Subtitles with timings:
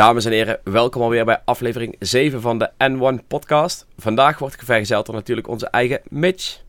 [0.00, 3.86] Dames en heren, welkom alweer bij aflevering 7 van de N1 podcast.
[3.96, 6.62] Vandaag wordt vergezeld door natuurlijk onze eigen Mitch.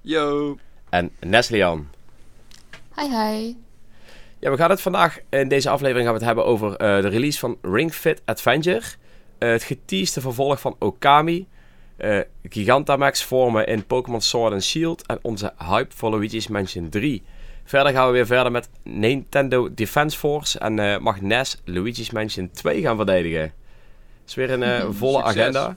[0.00, 0.56] Yo.
[0.90, 1.88] En Neslian.
[2.96, 3.54] Hi hi.
[4.38, 7.08] Ja, we gaan het vandaag in deze aflevering gaan we het hebben over uh, de
[7.08, 8.82] release van Ring Fit Adventure.
[9.38, 11.48] Uh, het geteaste vervolg van Okami.
[11.98, 15.06] Uh, Gigantamax vormen in Pokémon Sword and Shield.
[15.06, 17.22] En onze hype voor Luigi's Mansion 3.
[17.66, 20.58] Verder gaan we weer verder met Nintendo Defense Force.
[20.58, 23.40] En uh, mag NES Luigi's Mansion 2 gaan verdedigen.
[23.40, 23.52] Het
[24.26, 25.40] is weer een uh, volle Succes.
[25.40, 25.76] agenda.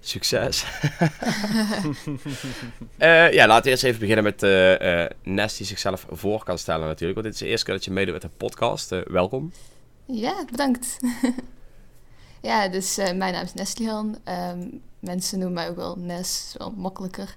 [0.00, 0.64] Succes.
[2.98, 4.40] uh, ja, laten we eerst even beginnen met
[5.22, 7.20] Nes die zichzelf voor kan stellen natuurlijk.
[7.20, 8.94] Want dit is de eerste keer dat je meedoet met de podcast.
[9.04, 9.52] welkom.
[10.06, 10.96] Ja, bedankt.
[12.42, 14.18] ja, dus mijn naam is Neslihan.
[14.28, 17.34] Um, mensen noemen mij ook wel Nes, wel makkelijker.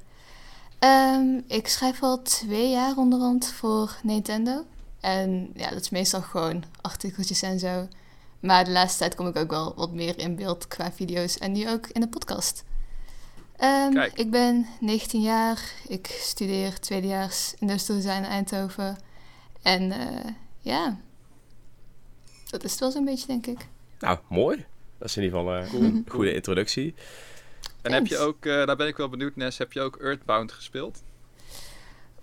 [0.85, 4.66] Um, ik schrijf al twee jaar onderhand voor Nintendo.
[4.99, 7.88] En ja, dat is meestal gewoon artikeltjes en zo.
[8.39, 11.52] Maar de laatste tijd kom ik ook wel wat meer in beeld qua video's en
[11.52, 12.63] nu ook in de podcast.
[13.63, 15.73] Um, ik ben 19 jaar.
[15.87, 18.98] Ik studeer tweedejaars industrial design in Eindhoven.
[19.62, 20.98] En uh, ja,
[22.49, 23.67] dat is het wel zo'n beetje, denk ik.
[23.99, 24.65] Nou, mooi.
[24.98, 25.84] Dat is in ieder geval uh, cool.
[25.84, 26.93] een goede introductie.
[27.86, 30.52] En heb je ook, uh, daar ben ik wel benieuwd, Nes, heb je ook Earthbound
[30.52, 31.04] gespeeld?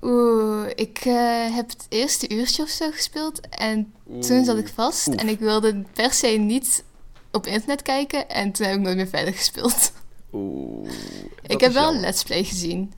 [0.00, 4.20] Oeh, ik uh, heb het eerste uurtje of zo gespeeld en Oeh.
[4.20, 5.14] toen zat ik vast Oef.
[5.14, 6.84] en ik wilde per se niet
[7.30, 9.92] op internet kijken en toen heb ik nooit meer verder gespeeld.
[10.32, 10.90] Oeh.
[11.46, 12.92] ik heb wel een let's play gezien,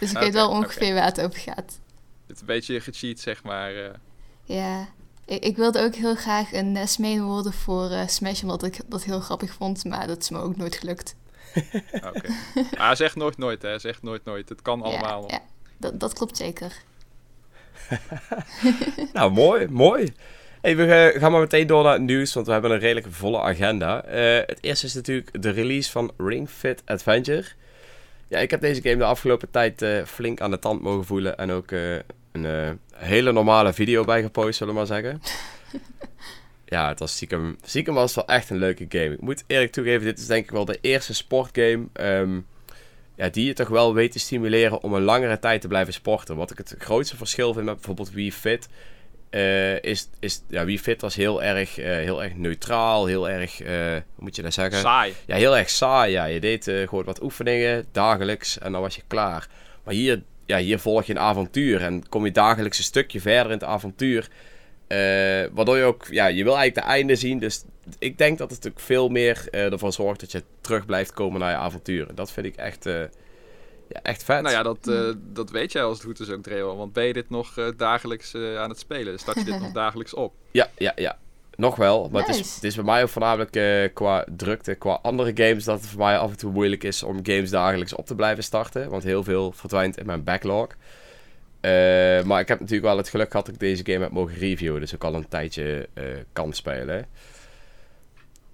[0.00, 0.94] dus ik okay, weet wel ongeveer okay.
[0.94, 1.78] waar het over gaat.
[2.26, 3.74] Het is een beetje gecheat, zeg maar.
[3.74, 3.88] Uh.
[4.44, 4.88] Ja,
[5.24, 8.80] ik, ik, wilde ook heel graag een NES main worden voor uh, Smash, omdat ik
[8.88, 11.14] dat heel grappig vond, maar dat is me ook nooit gelukt.
[11.92, 12.06] Oké.
[12.06, 12.66] Okay.
[12.76, 13.78] Ah, zeg nooit nooit, hè.
[13.78, 14.48] Zeg nooit nooit.
[14.48, 15.24] Het kan allemaal.
[15.28, 15.42] Ja, ja.
[15.76, 16.72] Dat, dat klopt zeker.
[19.12, 20.14] nou, mooi, mooi.
[20.60, 23.40] Hey, we gaan maar meteen door naar het nieuws, want we hebben een redelijk volle
[23.40, 24.06] agenda.
[24.06, 24.12] Uh,
[24.46, 27.44] het eerste is natuurlijk de release van Ring Fit Adventure.
[28.28, 31.36] Ja, ik heb deze game de afgelopen tijd uh, flink aan de tand mogen voelen
[31.36, 31.96] en ook uh,
[32.32, 35.20] een hele normale video bij gepost, zullen we maar zeggen.
[36.74, 39.12] Ja, het was stiekem, stiekem was wel echt een leuke game.
[39.12, 42.46] Ik moet eerlijk toegeven, dit is denk ik wel de eerste sportgame um,
[43.16, 46.36] ja, die je toch wel weet te stimuleren om een langere tijd te blijven sporten.
[46.36, 48.68] Wat ik het grootste verschil vind met bijvoorbeeld Wii Fit,
[49.30, 53.62] uh, is, is ja, Wii Fit was heel erg, uh, heel erg neutraal, heel erg,
[53.62, 54.80] uh, hoe moet je dat zeggen?
[54.80, 55.14] Saai.
[55.26, 56.12] Ja, heel erg saai.
[56.12, 56.24] Ja.
[56.24, 59.48] Je deed gewoon wat oefeningen, dagelijks, en dan was je klaar.
[59.84, 63.52] Maar hier, ja, hier volg je een avontuur en kom je dagelijks een stukje verder
[63.52, 64.28] in het avontuur.
[64.88, 64.98] Uh,
[65.52, 67.38] waardoor je ook, ja, je wil eigenlijk de einde zien.
[67.38, 67.64] Dus
[67.98, 71.40] ik denk dat het ook veel meer uh, ervoor zorgt dat je terug blijft komen
[71.40, 72.14] naar je avonturen.
[72.14, 73.00] Dat vind ik echt, uh,
[73.88, 74.42] ja, echt vet.
[74.42, 76.76] Nou ja, dat, dat weet jij als het goed is ook, Dreo.
[76.76, 79.18] Want ben je dit nog dagelijks aan het spelen?
[79.18, 80.32] Start je dit nog dagelijks op?
[80.50, 81.18] Ja, ja, ja.
[81.56, 82.08] Nog wel.
[82.12, 82.36] Maar nice.
[82.36, 85.88] het, is, het is bij mij ook voornamelijk qua drukte, qua andere games, dat het
[85.88, 88.90] voor mij af en toe moeilijk is om games dagelijks op te blijven starten.
[88.90, 90.66] Want heel veel verdwijnt in mijn backlog.
[91.64, 94.34] Uh, maar ik heb natuurlijk wel het geluk gehad dat ik deze game heb mogen
[94.34, 94.80] reviewen.
[94.80, 97.06] Dus ik al een tijdje uh, kan spelen.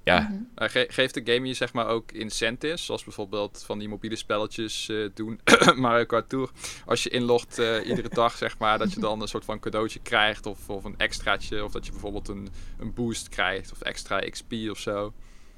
[0.05, 0.31] Ja.
[0.59, 2.85] Uh, ge geeft de game je zeg maar ook incentives?
[2.85, 5.41] Zoals bijvoorbeeld van die mobiele spelletjes eh, doen.
[5.77, 6.51] Mario Kart Tour.
[6.87, 8.79] Als je inlogt iedere dag zeg maar.
[8.79, 10.47] Dat je dan een soort van cadeautje krijgt.
[10.47, 11.65] Of, of een extraatje.
[11.65, 12.49] Of dat je bijvoorbeeld een,
[12.79, 13.73] een boost krijgt.
[13.73, 15.13] Of extra XP of zo.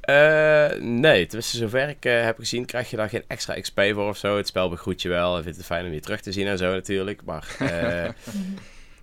[0.09, 4.09] Uh, nee, tenminste zover ik uh, heb gezien krijg je daar geen extra XP voor
[4.09, 4.37] of zo.
[4.37, 6.59] Het spel begroet je wel en vindt het fijn om je terug te zien en
[6.59, 7.57] zo natuurlijk, maar...
[7.63, 8.09] Uh,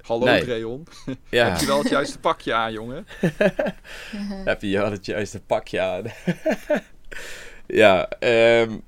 [0.01, 0.43] Hallo nee.
[0.43, 0.87] Dreon,
[1.29, 1.49] ja.
[1.49, 3.07] heb je wel het juiste pakje aan, jongen?
[4.45, 6.03] heb je wel het juiste pakje aan?
[7.65, 8.81] ja, um,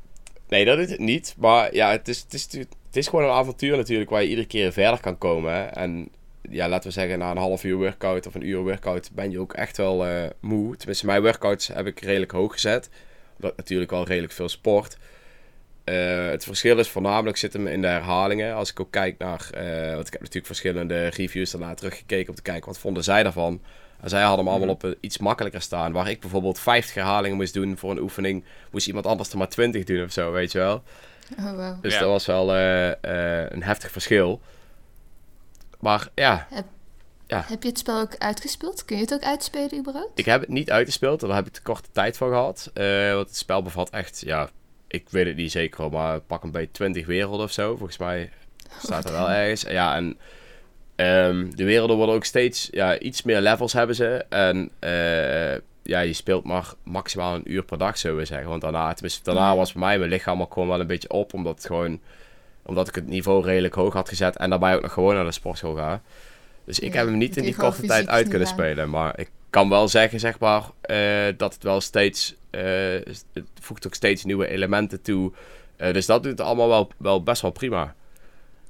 [0.47, 3.31] nee dat is het niet, maar ja, het is, het, is, het is gewoon een
[3.31, 5.75] avontuur natuurlijk waar je iedere keer verder kan komen.
[5.75, 6.09] En
[6.51, 9.39] ja, laten we zeggen, na een half uur workout of een uur workout ben je
[9.39, 10.77] ook echt wel uh, moe.
[10.77, 12.89] Tenminste, mijn workouts heb ik redelijk hoog gezet.
[13.35, 14.97] Omdat ik natuurlijk wel redelijk veel sport.
[15.85, 18.55] Uh, het verschil is voornamelijk zit hem in de herhalingen.
[18.55, 22.35] Als ik ook kijk naar, uh, want ik heb natuurlijk verschillende reviews daarna teruggekeken om
[22.35, 23.61] te kijken wat vonden zij daarvan.
[24.01, 25.91] En zij hadden hem allemaal op uh, iets makkelijker staan.
[25.91, 29.49] Waar ik bijvoorbeeld 50 herhalingen moest doen voor een oefening, moest iemand anders er maar
[29.49, 30.83] 20 doen of zo, weet je wel.
[31.39, 31.81] Oh, wow.
[31.81, 31.99] Dus Ja.
[31.99, 34.41] dat was wel een heftig verschil.
[35.81, 36.65] Maar ja, Heb,
[37.27, 37.43] Ja.
[37.47, 38.85] heb je het spel ook uitgespeeld?
[38.85, 40.19] Kun je het ook uitspelen überhaupt?
[40.19, 41.19] ik heb het niet uitgespeeld.
[41.19, 42.71] Daar heb ik te korte tijd voor gehad.
[42.73, 44.49] Eh, want het spel bevat echt, ja,
[44.87, 47.75] ik weet het niet zeker, maar pak een beetje 20 werelden of zo.
[47.75, 48.29] Volgens mij
[48.81, 49.61] staat er wel ergens.
[49.61, 50.17] Ja, en
[50.95, 54.25] ehm, de werelden worden ook steeds, ja, iets meer levels hebben ze.
[54.29, 55.53] En eh,
[55.83, 58.49] ja, je speelt maar maximaal een uur per dag, zullen we zeggen.
[58.49, 61.33] Want daarna, tenminste, daarna was bij mij mijn lichaam ook gewoon wel een beetje op.
[61.33, 61.99] Omdat het gewoon,
[62.63, 64.37] omdat ik het niveau redelijk hoog had gezet.
[64.37, 66.01] En daarbij ook nog gewoon naar de sportschool ga.
[66.63, 68.53] Dus ik Ja, heb hem niet in die korte tijd uit kunnen aan.
[68.53, 68.89] spelen.
[68.89, 72.35] Maar ik kan wel zeggen, zeg maar, eh, dat het wel steeds...
[72.49, 72.61] eh,
[73.33, 75.31] het voegt ook steeds nieuwe elementen toe.
[75.75, 77.95] Eh, dus dat doet het allemaal wel, wel best wel prima.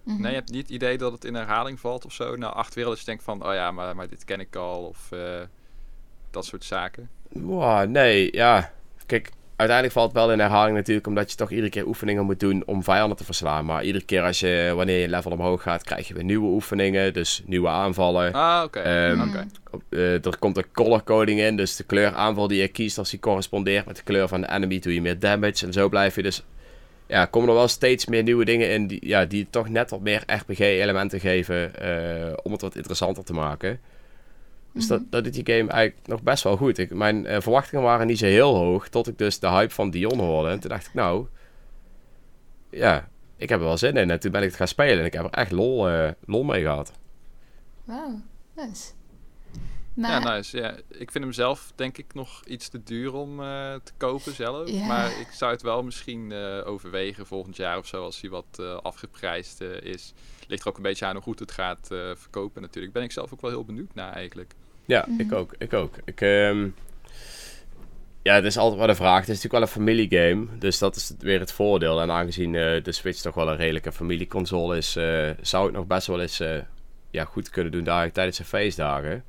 [0.03, 0.21] Mhm.
[0.21, 2.35] Nee, je hebt niet het idee dat het in herhaling valt of zo.
[2.35, 4.83] Nou, acht werelden dat je denkt van, oh ja, maar, maar dit ken ik al.
[4.85, 5.39] Of eh,
[6.31, 7.09] dat soort zaken.
[7.29, 8.71] Wow, nee, ja.
[9.05, 12.39] Kijk, uiteindelijk valt het wel in herhaling natuurlijk, omdat je toch iedere keer oefeningen moet
[12.39, 13.65] doen om vijanden te verslaan.
[13.65, 17.13] Maar iedere keer als je, wanneer je level omhoog gaat, krijg je weer nieuwe oefeningen,
[17.13, 18.33] dus nieuwe aanvallen.
[18.33, 18.79] Ah, oké.
[18.79, 19.45] Ehm, Oké.
[19.89, 23.09] Eh, er komt een color coding in, dus de kleur aanval die je kiest, als
[23.09, 25.65] die correspondeert met de kleur van de enemy, doe je meer damage.
[25.65, 26.43] En zo blijf je dus,
[27.07, 30.01] ja, komen er wel steeds meer nieuwe dingen in die, ja, die toch net wat
[30.01, 33.79] meer RPG-elementen geven, eh, om het wat interessanter te maken.
[34.73, 36.77] Dus dat, dat doet die game eigenlijk nog best wel goed.
[36.77, 39.89] Ik, mijn eh, verwachtingen waren niet zo heel hoog, tot ik dus de hype van
[39.89, 40.50] Dion hoorde.
[40.50, 41.27] En toen dacht ik, nou,
[42.69, 44.09] ja, ik heb er wel zin in.
[44.09, 46.44] En toen ben ik het gaan spelen en ik heb er echt lol, eh, lol
[46.44, 46.91] mee gehad.
[47.83, 48.21] Wauw,
[48.56, 48.91] nice.
[49.94, 50.57] Maar, Ja, nice.
[50.57, 54.35] Ja, ik vind hem zelf denk ik nog iets te duur om eh, te kopen
[54.35, 54.69] zelf.
[54.69, 54.85] Ja.
[54.85, 58.57] Maar ik zou het wel misschien eh, overwegen volgend jaar of zo, als hij wat
[58.59, 60.13] eh, afgeprijsd is.
[60.47, 62.94] Ligt er ook een beetje aan hoe goed het gaat eh, verkopen natuurlijk.
[62.94, 64.56] Ben ik zelf ook wel heel benieuwd naar eigenlijk.
[64.91, 65.19] Ja, Mhm.
[65.21, 65.53] ik ook.
[65.57, 65.95] Ik ook.
[66.05, 66.67] Ik, ehm,
[68.21, 69.19] ja, het is altijd wel een vraag.
[69.19, 70.45] Het is natuurlijk wel een familiegame.
[70.59, 72.01] Dus dat is weer het voordeel.
[72.01, 75.88] En aangezien eh, de Switch toch wel een redelijke familieconsole is, eh, zou het nog
[75.88, 76.57] best wel eens eh,
[77.11, 79.23] ja, goed kunnen doen daar, tijdens de feestdagen.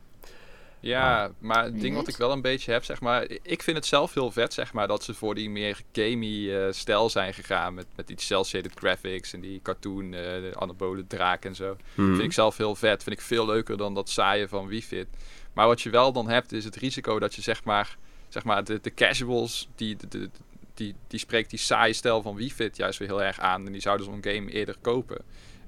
[0.80, 3.26] Ja, maar het ding wat ik wel een beetje heb, zeg maar...
[3.42, 6.72] Ik vind het zelf heel vet, zeg maar, dat ze voor die meer gamey eh,
[6.72, 7.74] stijl zijn gegaan.
[7.74, 11.76] Met, met die cel-shaded graphics en die cartoon, eh de anabole draak en zo.
[11.94, 12.08] Mhm.
[12.10, 13.02] Vind ik zelf heel vet.
[13.02, 15.06] Vind ik veel leuker dan dat saaie van Wii Fit.
[15.52, 17.96] Maar wat je wel dan hebt, is het risico dat je zeg maar,
[18.28, 20.30] zeg maar de, de casuals, die, de, de-
[20.74, 23.66] die, die spreekt die saaie stijl van Wii Fit juist weer heel erg aan.
[23.66, 25.18] En die zouden zo'n game eerder kopen.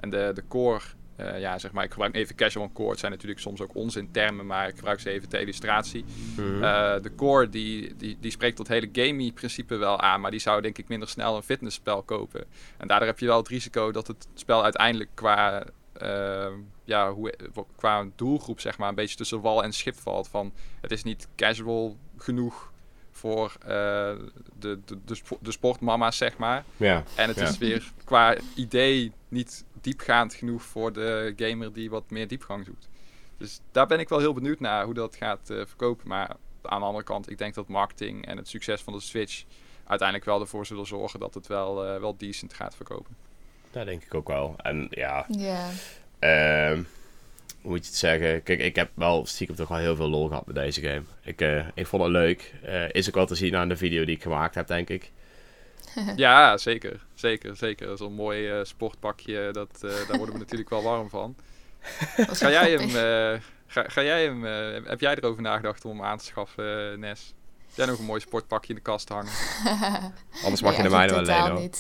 [0.01, 0.81] En de, de core,
[1.17, 2.91] eh, ja zeg maar, ik gebruik even casual en core.
[2.91, 6.05] Het zijn natuurlijk soms ook onzintermen, maar ik gebruik ze even ter illustratie.
[6.37, 6.63] Mhm.
[6.65, 10.41] Eh, de core die, die, die spreekt dat hele gamey principe wel aan, maar die
[10.41, 12.45] zou denk ik minder snel een fitnessspel kopen.
[12.77, 16.47] En daardoor heb je wel het risico dat het spel uiteindelijk qua, eh,
[16.85, 17.35] ja, hoe,
[17.77, 20.29] qua doelgroep zeg maar een beetje tussen wal en schip valt.
[20.29, 22.73] Van het is niet casual genoeg
[23.11, 26.65] voor eh, de, de, de, de sportmama's zeg maar.
[26.77, 27.03] ja.
[27.17, 27.49] En het Ja.
[27.49, 32.89] is weer qua idee niet diepgaand genoeg voor de gamer die wat meer diepgang zoekt.
[33.37, 36.09] Dus daar ben ik wel heel benieuwd naar hoe dat gaat eh, verkopen.
[36.09, 39.45] Maar aan de andere kant, ik denk dat marketing en het succes van de Switch
[39.87, 43.17] uiteindelijk wel ervoor zullen zorgen dat het wel, eh, wel decent gaat verkopen.
[43.71, 44.55] Dat denk ik ook wel.
[44.57, 45.69] En ja, ja.
[46.25, 46.83] Ehm,
[47.63, 48.43] hoe moet je het zeggen?
[48.43, 51.03] Kijk, ik heb wel stiekem toch wel heel veel lol gehad met deze game.
[51.23, 52.55] Ik, eh, ik vond het leuk.
[52.63, 55.11] Eh, is ook wel te zien aan de video die ik gemaakt heb, denk ik.
[56.17, 57.01] ja, zeker.
[57.15, 57.97] Zeker, zeker.
[57.97, 61.37] Zo'n mooi eh, sportpakje, dat, eh, daar worden we natuurlijk wel warm van.
[62.17, 64.45] Ga jij hem, eh, ga, ga jij hem
[64.87, 67.35] heb jij erover nagedacht om hem aan te schaffen, Nes?
[67.67, 69.33] Heb jij nog een mooi sportpakje in de kast hangen?
[70.45, 71.71] Anders mag Nee, je de mijne wel hoor.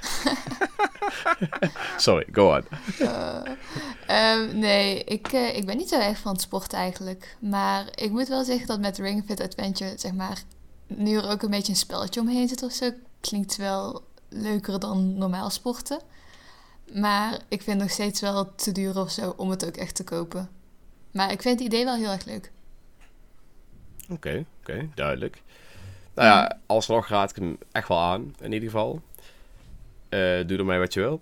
[1.96, 2.64] Sorry, go on.
[2.98, 3.40] Eh,
[4.06, 7.36] ehm, nee, ik, eh, ik ben niet zo erg van het sport eigenlijk.
[7.40, 10.42] Maar ik moet wel zeggen dat met Ring Fit Adventure, zeg maar,
[10.86, 12.90] nu er ook een beetje een spelletje omheen zit of zo,
[13.20, 16.00] klinkt wel leuker dan normaal sporten.
[16.92, 19.94] Maar ik vind het nog steeds wel te duur of zo om het ook echt
[19.94, 20.50] te kopen.
[21.12, 22.50] Maar ik vind het idee wel heel erg leuk.
[24.10, 25.42] Oké, oké, duidelijk.
[26.14, 29.00] Nou ja, alsnog raad ik hem echt wel aan, in ieder geval.
[30.08, 31.20] Eh, doe ermee wat je wil.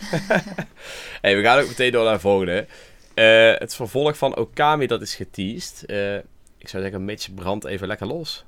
[1.22, 2.66] hey, we gaan ook meteen door naar de volgende.
[3.14, 5.84] Eh, het vervolg van Okami, dat is geteased.
[5.84, 6.16] Eh,
[6.58, 8.44] ik zou zeggen, Mitch, brand even lekker los.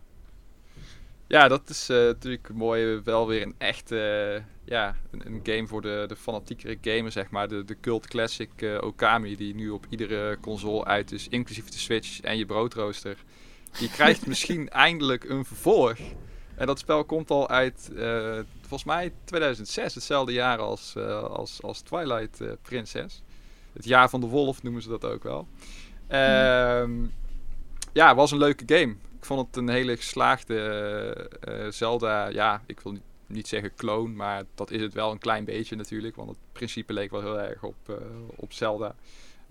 [1.26, 3.00] Ja, dat is natuurlijk mooi.
[3.04, 7.48] Wel weer een echte, ja, een, een game voor de, de fanatiekere gamer, zeg maar.
[7.48, 12.20] De, de cult classic Okami, die nu op iedere console uit is, inclusief de Switch
[12.20, 13.16] en je broodrooster.
[13.78, 15.98] Die krijgt misschien eindelijk een vervolg.
[16.62, 21.62] En dat spel komt al uit, eh, volgens mij 2006, hetzelfde jaar als, eh, als,
[21.62, 23.22] als Twilight eh, Princess.
[23.72, 25.46] Het jaar van de wolf noemen ze dat ook wel.
[26.06, 26.90] Ehm
[27.92, 28.92] ja, het was een leuke game.
[29.18, 32.28] Ik vond het een hele geslaagde Zelda.
[32.28, 36.16] Ja, ik wil niet, zeggen clone, maar dat is het wel een klein beetje natuurlijk.
[36.16, 38.02] Want het principe leek wel heel erg op,
[38.36, 38.94] op Zelda.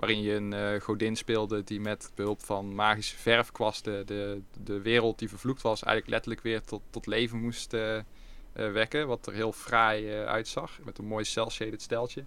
[0.02, 5.20] Waarin je een eh, godin speelde die met behulp van magische verfkwasten de, de wereld
[5.20, 8.04] die vervloekt was eigenlijk letterlijk weer tot, tot leven moest eh, eh,
[8.54, 9.08] wekken.
[9.08, 10.80] Wat er heel fraai uitzag.
[10.84, 12.24] Met een mooi cel-shaded steltje.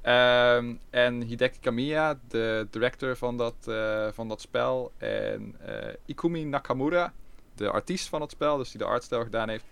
[0.00, 3.70] Ehm, en Hideki Kamiya, de director van dat,
[4.14, 4.92] van dat spel.
[4.96, 5.56] En
[6.06, 7.12] Ikumi Nakamura,
[7.54, 9.64] de artiest van het spel, dus die de artstijl gedaan heeft.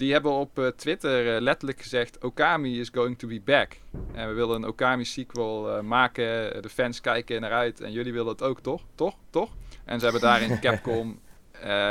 [0.00, 3.76] Die hebben op uh, Twitter uh, letterlijk gezegd: Okami is going to be back.
[4.12, 6.62] En we willen een Okami sequel uh, maken.
[6.62, 7.80] De fans kijken naar uit.
[7.80, 8.82] En jullie willen het ook, toch?
[8.94, 9.16] Toch?
[9.30, 9.50] Toch?
[9.84, 11.20] En ze hebben daarin Capcom.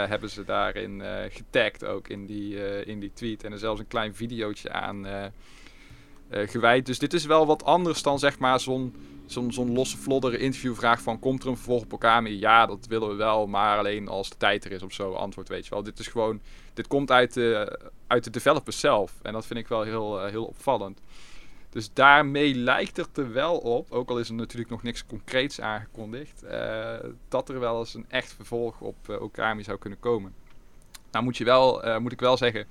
[0.09, 3.43] hebben ze daarin getagd ook in die, in die tweet.
[3.43, 5.07] En er zelfs een klein videootje aan
[6.29, 6.85] gewijd.
[6.85, 8.95] Dus dit is wel wat anders dan zeg maar zo'n
[9.31, 11.19] zo'n zo'n losse vlodder interviewvraag van...
[11.19, 12.39] komt er een vervolg op Okami?
[12.39, 15.13] Ja, dat willen we wel, maar alleen als de tijd er is of zo.
[15.13, 15.83] Antwoord weet je wel.
[15.83, 16.41] Dit is gewoon...
[16.74, 19.13] Dit komt uit de, uit de developers zelf.
[19.21, 21.00] En dat vind ik wel heel, uh, heel opvallend.
[21.69, 25.62] Dus daarmee lijkt het er wel op, ook al is er natuurlijk nog niks concreets
[25.62, 26.93] aangekondigd, uh,
[27.27, 30.33] dat er wel eens een echt vervolg op uh, Okami zou kunnen komen.
[31.12, 32.67] Nou moet, je wel, moet ik wel zeggen,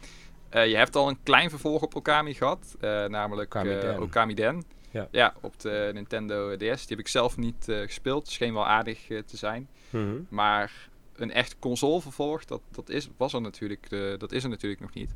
[0.51, 2.77] je hebt al een klein vervolg op Okami gehad,
[3.09, 4.03] namelijk Okami Den.
[4.03, 4.65] Okami Den.
[4.91, 5.09] Ja.
[5.11, 6.59] ja, op de Nintendo DS.
[6.59, 8.29] Die heb ik zelf niet uh, gespeeld.
[8.29, 9.69] Scheen wel aardig uh, te zijn.
[9.91, 10.27] Mm -hmm.
[10.29, 14.49] Maar een echt console vervolg, dat, dat, is, was er natuurlijk, uh, dat is er
[14.49, 15.15] natuurlijk nog niet.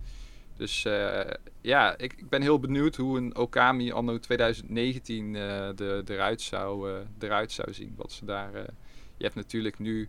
[0.56, 0.82] Dus
[1.60, 7.52] ja, ik, ik, ben heel benieuwd hoe een Okami anno 2019 de, eruit, zou, eruit
[7.52, 7.94] zou zien.
[7.96, 8.52] Wat ze daar,
[9.16, 10.08] je hebt natuurlijk nu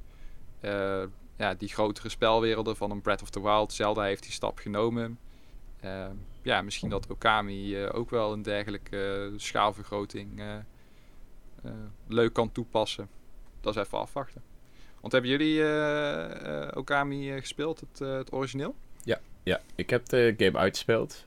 [1.38, 3.74] ja, die grotere spelwerelden van een Breath of the Wild.
[3.74, 5.20] Zelda heeft die stap genomen.
[5.86, 6.06] Uh,
[6.42, 10.42] ja, misschien dat Okami uh, ook wel een dergelijke uh, schaalvergroting
[12.08, 13.10] leuk kan toepassen.
[13.62, 14.42] Dat is even afwachten.
[15.02, 15.62] Want hebben jullie
[16.76, 18.76] Okami gespeeld, het, het origineel?
[19.04, 21.26] Ja, ja, ik heb de game uitgespeeld.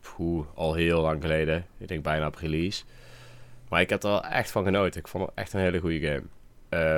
[0.00, 1.66] Poeh, al heel lang geleden.
[1.78, 2.84] Ik denk bijna op release.
[3.68, 5.00] Maar ik heb er wel echt van genoten.
[5.00, 6.22] Ik vond het echt een hele goede game.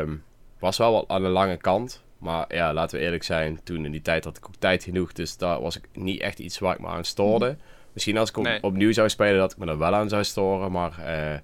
[0.01, 0.25] Um,
[0.59, 2.03] was wel wat aan de lange kant.
[2.21, 3.61] Maar ja, laten we eerlijk zijn.
[3.65, 5.13] Toen in die tijd had ik ook tijd genoeg.
[5.13, 7.57] Dus daar was ik niet echt iets waar ik me aan stoorde.
[7.93, 8.63] Misschien als ik op, Nee.
[8.63, 10.73] opnieuw zou spelen, dat ik me er wel aan zou storen.
[10.73, 11.39] Maar eh,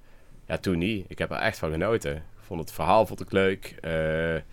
[0.47, 1.05] ja, toen niet.
[1.09, 2.15] Ik heb er echt van genoten.
[2.17, 3.77] Ik vond het verhaal vond ik leuk.
[3.81, 4.45] Eh, er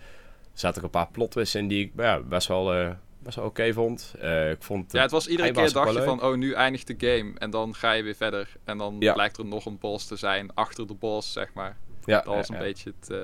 [0.52, 3.72] zaten ook een paar plotwists in die ik ja, best wel, eh, best wel oké
[3.72, 4.14] vond.
[4.50, 7.32] Ik vond Ja, het was iedere keer dacht je van, oh, nu eindigt de game.
[7.38, 8.56] En dan ga je weer verder.
[8.64, 9.12] En dan Ja.
[9.12, 11.76] blijkt er nog een boss te zijn achter de boss, zeg maar.
[12.04, 13.16] ja, Dat was een beetje het...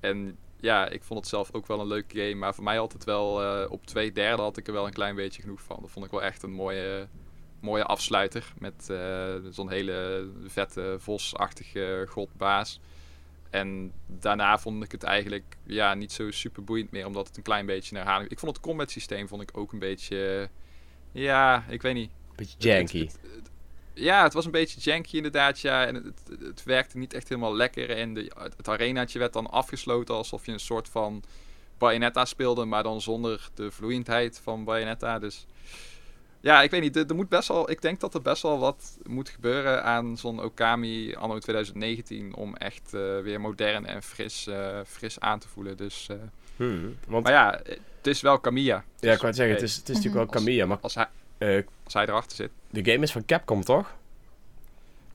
[0.00, 2.34] En ja, ik vond het zelf ook wel een leuke game.
[2.34, 3.42] Maar voor mij altijd wel...
[3.42, 5.76] eh, op twee derde had ik er wel een klein beetje genoeg van.
[5.80, 7.06] Dat vond ik wel echt een mooie,
[7.60, 8.52] mooie afsluiter.
[8.58, 12.80] Met eh, zo'n hele vette vosachtige godbaas.
[13.50, 17.06] En daarna vond ik het eigenlijk ja, niet zo super boeiend meer.
[17.06, 18.30] Omdat het een klein beetje een herhaling...
[18.30, 20.48] Ik vond het combat systeem vond ik ook een beetje...
[21.12, 22.10] ja, ik weet niet.
[22.36, 22.98] Beetje janky.
[23.04, 23.47] Het- het- het-
[23.98, 25.86] ja, het was een beetje janky inderdaad, ja.
[25.86, 27.90] En het, het, werkte niet echt helemaal lekker.
[27.90, 31.22] En de, het, arenaatje werd dan afgesloten alsof je een soort van
[31.78, 35.18] Bayonetta speelde, maar dan zonder de vloeiendheid van Bayonetta.
[35.18, 35.46] Dus
[36.40, 36.96] ja, ik weet niet.
[36.96, 40.16] Er, er moet best wel, ik denk dat er best wel wat moet gebeuren aan
[40.16, 45.48] zo'n Okami anno 2019 om echt eh, weer modern en fris, eh, fris aan te
[45.48, 45.76] voelen.
[45.76, 46.16] Dus, eh,
[46.56, 47.60] Hmm, Want maar ja,
[47.96, 48.84] het is wel Kamiya.
[48.98, 50.66] ja, ik wou het zeggen, het is, het is natuurlijk wel Als- Kamiya.
[50.66, 51.06] Maar Als hij,
[51.38, 52.50] eh, als hij erachter zit.
[52.70, 53.96] De game is van Capcom, toch?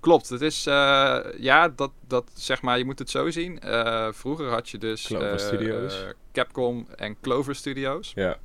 [0.03, 3.59] Klopt, het is, eh, ja, dat, dat zeg maar, je moet het zo zien.
[3.59, 6.05] Eh, vroeger had je dus Clover eh, Studios.
[6.31, 8.11] Capcom en Clover Studios.
[8.15, 8.37] Ja.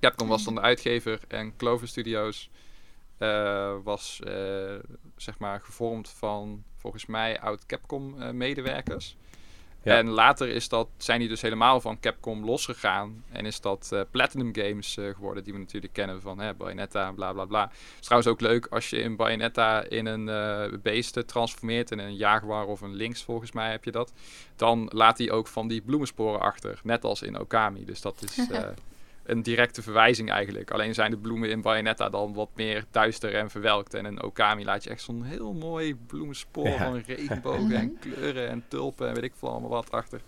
[0.00, 2.50] Capcom was dan de uitgever en Clover Studios
[3.84, 4.20] was,
[5.16, 9.16] zeg maar, gevormd van, volgens mij, oud Capcom medewerkers.
[9.84, 9.96] Ja.
[9.96, 13.24] En later is dat, zijn die dus helemaal van Capcom losgegaan.
[13.32, 17.12] En is dat eh, Platinum Games eh, geworden, die we natuurlijk kennen van hè, Bayonetta,
[17.12, 17.62] bla bla bla.
[17.62, 21.98] Het is trouwens ook leuk als je in Bayonetta in een beest eh, transformeert, in
[21.98, 24.12] een jaguar of een lynx volgens mij heb je dat.
[24.56, 27.84] Dan laat hij ook van die bloemensporen achter, net als in Okami.
[27.84, 28.46] Dus dat is
[29.24, 30.70] een directe verwijzing eigenlijk.
[30.70, 33.94] Alleen zijn de bloemen in Bayonetta dan wat meer duister en verwelkt.
[33.94, 36.78] En in Okami laat je echt zo'n heel mooi bloemenspoor Ja.
[36.78, 40.20] van regenbogen en kleuren en tulpen en weet ik veel allemaal wat achter.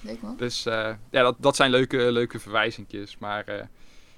[0.00, 0.36] Leuk man.
[0.36, 3.18] Dus eh, ja, dat, dat zijn leuke, leuke verwijzingjes.
[3.18, 3.66] Maar eh,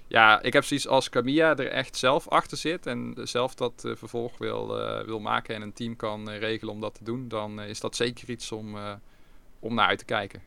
[0.09, 3.92] ja, ik heb zoiets als Kamiya er echt zelf achter zit en zelf dat eh,
[3.95, 7.61] vervolg wil, eh, wil maken en een team kan regelen om dat te doen, dan
[7.61, 8.92] is dat zeker iets om, eh,
[9.61, 10.42] om naar uit te kijken.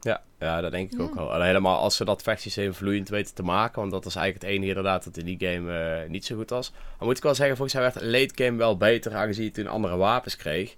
[0.00, 1.04] Ja, ja, dat denk ik Ja.
[1.04, 1.34] ook wel.
[1.34, 3.80] En helemaal als ze dat vechtsysteem vloeiend weten te maken.
[3.80, 6.50] Want dat is eigenlijk het enige inderdaad dat in die game eh, niet zo goed
[6.50, 6.70] was.
[6.98, 9.14] Dan moet ik wel zeggen, volgens mij werd late game wel beter.
[9.14, 10.74] Aangezien je toen andere wapens kreeg.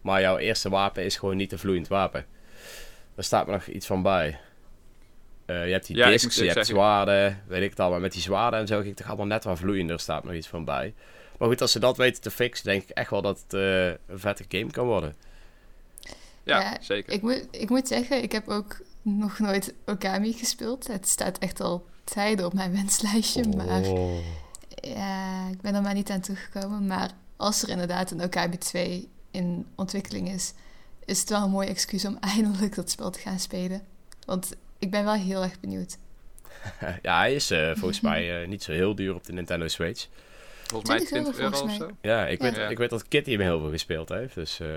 [0.00, 2.26] Maar jouw eerste wapen is gewoon niet een vloeiend wapen.
[3.14, 4.38] Daar staat me nog iets van bij.
[5.46, 7.90] Eh, je hebt die Ja, discs, je hebt zeggen- zwaarden, weet ik het al.
[7.90, 10.00] Maar met die zwaarden en zo ging het toch allemaal net wat vloeiender.
[10.00, 10.94] staat me nog iets van bij.
[11.38, 13.86] Maar goed, als ze dat weten te fixen, denk ik echt wel dat het eh,
[13.86, 15.14] een vette game kan worden.
[16.44, 17.12] Ja, Ja, zeker.
[17.12, 20.86] Ik moet, ik moet zeggen, ik heb ook nog nooit Okami gespeeld.
[20.86, 24.18] Het staat echt al tijden op mijn wenslijstje, maar Oh.
[24.74, 26.86] ja, ik ben er maar niet aan toegekomen.
[26.86, 30.52] Maar als er inderdaad een Okami 2 in ontwikkeling is,
[31.04, 33.82] is het wel een mooi excuus om eindelijk dat spel te gaan spelen.
[34.26, 35.96] Want ik ben wel heel erg benieuwd.
[37.02, 40.06] ja, hij is eh, volgens mij eh, niet zo heel duur op de Nintendo Switch.
[40.66, 42.08] Volgens mij 20 euro 20 euro of volgens zo.
[42.08, 42.52] Ja, ik, Ja.
[42.52, 44.34] Weet, ik weet dat Kitty hem heel veel gespeeld heeft.
[44.34, 44.68] Dus eh,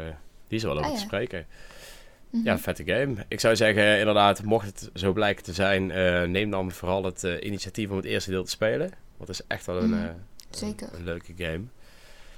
[0.47, 1.05] die is wel over Ah, te ja.
[1.05, 1.45] spreken.
[2.29, 2.45] Mhm.
[2.45, 3.15] Ja, vette game.
[3.27, 7.23] Ik zou zeggen, inderdaad, mocht het zo blijken te zijn, eh, neem dan vooral het
[7.23, 8.89] eh, initiatief om het eerste deel te spelen.
[9.17, 10.03] Want het is echt wel een, Mhm.
[10.05, 10.09] eh,
[10.49, 10.89] Zeker.
[10.93, 11.63] een leuke game.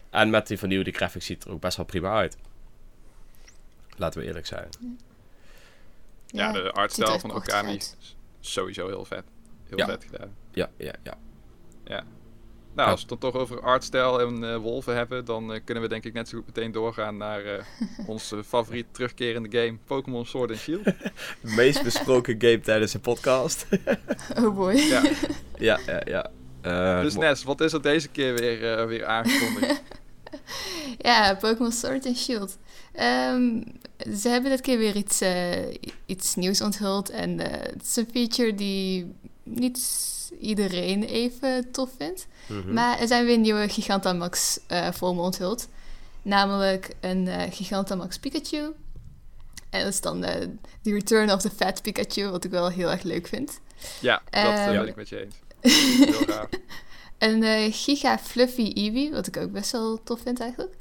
[0.09, 2.37] En met die vernieuwde graphics ziet het er ook best wel prima uit.
[3.97, 4.69] Laten we eerlijk zijn.
[6.27, 7.95] Ja, de artstijl van Okami is
[8.39, 9.23] sowieso heel vet.
[9.67, 9.85] Heel Ja.
[9.85, 10.35] vet gedaan.
[10.51, 12.03] Ja, ja, ja.
[12.73, 12.93] Nou, Ja.
[12.95, 15.89] als we het dan toch over artstijl en eh, wolven hebben, dan eh, kunnen we
[15.89, 17.63] denk ik net zo goed meteen doorgaan naar eh,
[18.07, 20.83] onze favoriet terugkerende game, Pokémon Sword and Shield.
[20.83, 20.93] De
[21.41, 23.65] meest besproken game tijdens de podcast.
[24.43, 24.73] Oh boy.
[24.73, 25.01] Ja.
[25.57, 26.29] ja, ja, ja.
[26.61, 29.81] Eh, Dus Nes, wat is er deze keer weer, eh, weer aangekondigd?
[30.97, 32.57] Ja, Pokémon Sword and Shield.
[32.93, 33.61] Ehm,
[34.17, 35.73] ze hebben dit keer weer iets, eh,
[36.05, 37.09] iets nieuws onthuld.
[37.09, 39.77] En eh, het is een feature die niet
[40.39, 42.27] iedereen even tof vindt.
[42.48, 42.74] Mhm.
[42.74, 45.67] Maar er zijn weer nieuwe Gigantamax eh vormen onthuld.
[46.21, 48.71] Namelijk een eh, Gigantamax Pikachu.
[49.69, 50.48] En dat is dan eh
[50.81, 53.59] The Return of the Fat Pikachu, wat ik wel heel erg leuk vind.
[54.00, 55.36] Ja, dat eh, Ehm, ben ik met je eens.
[55.98, 56.48] Heel gaaf.
[57.17, 60.75] Een Giga Fluffy Eevee, wat ik ook best wel tof vind eigenlijk.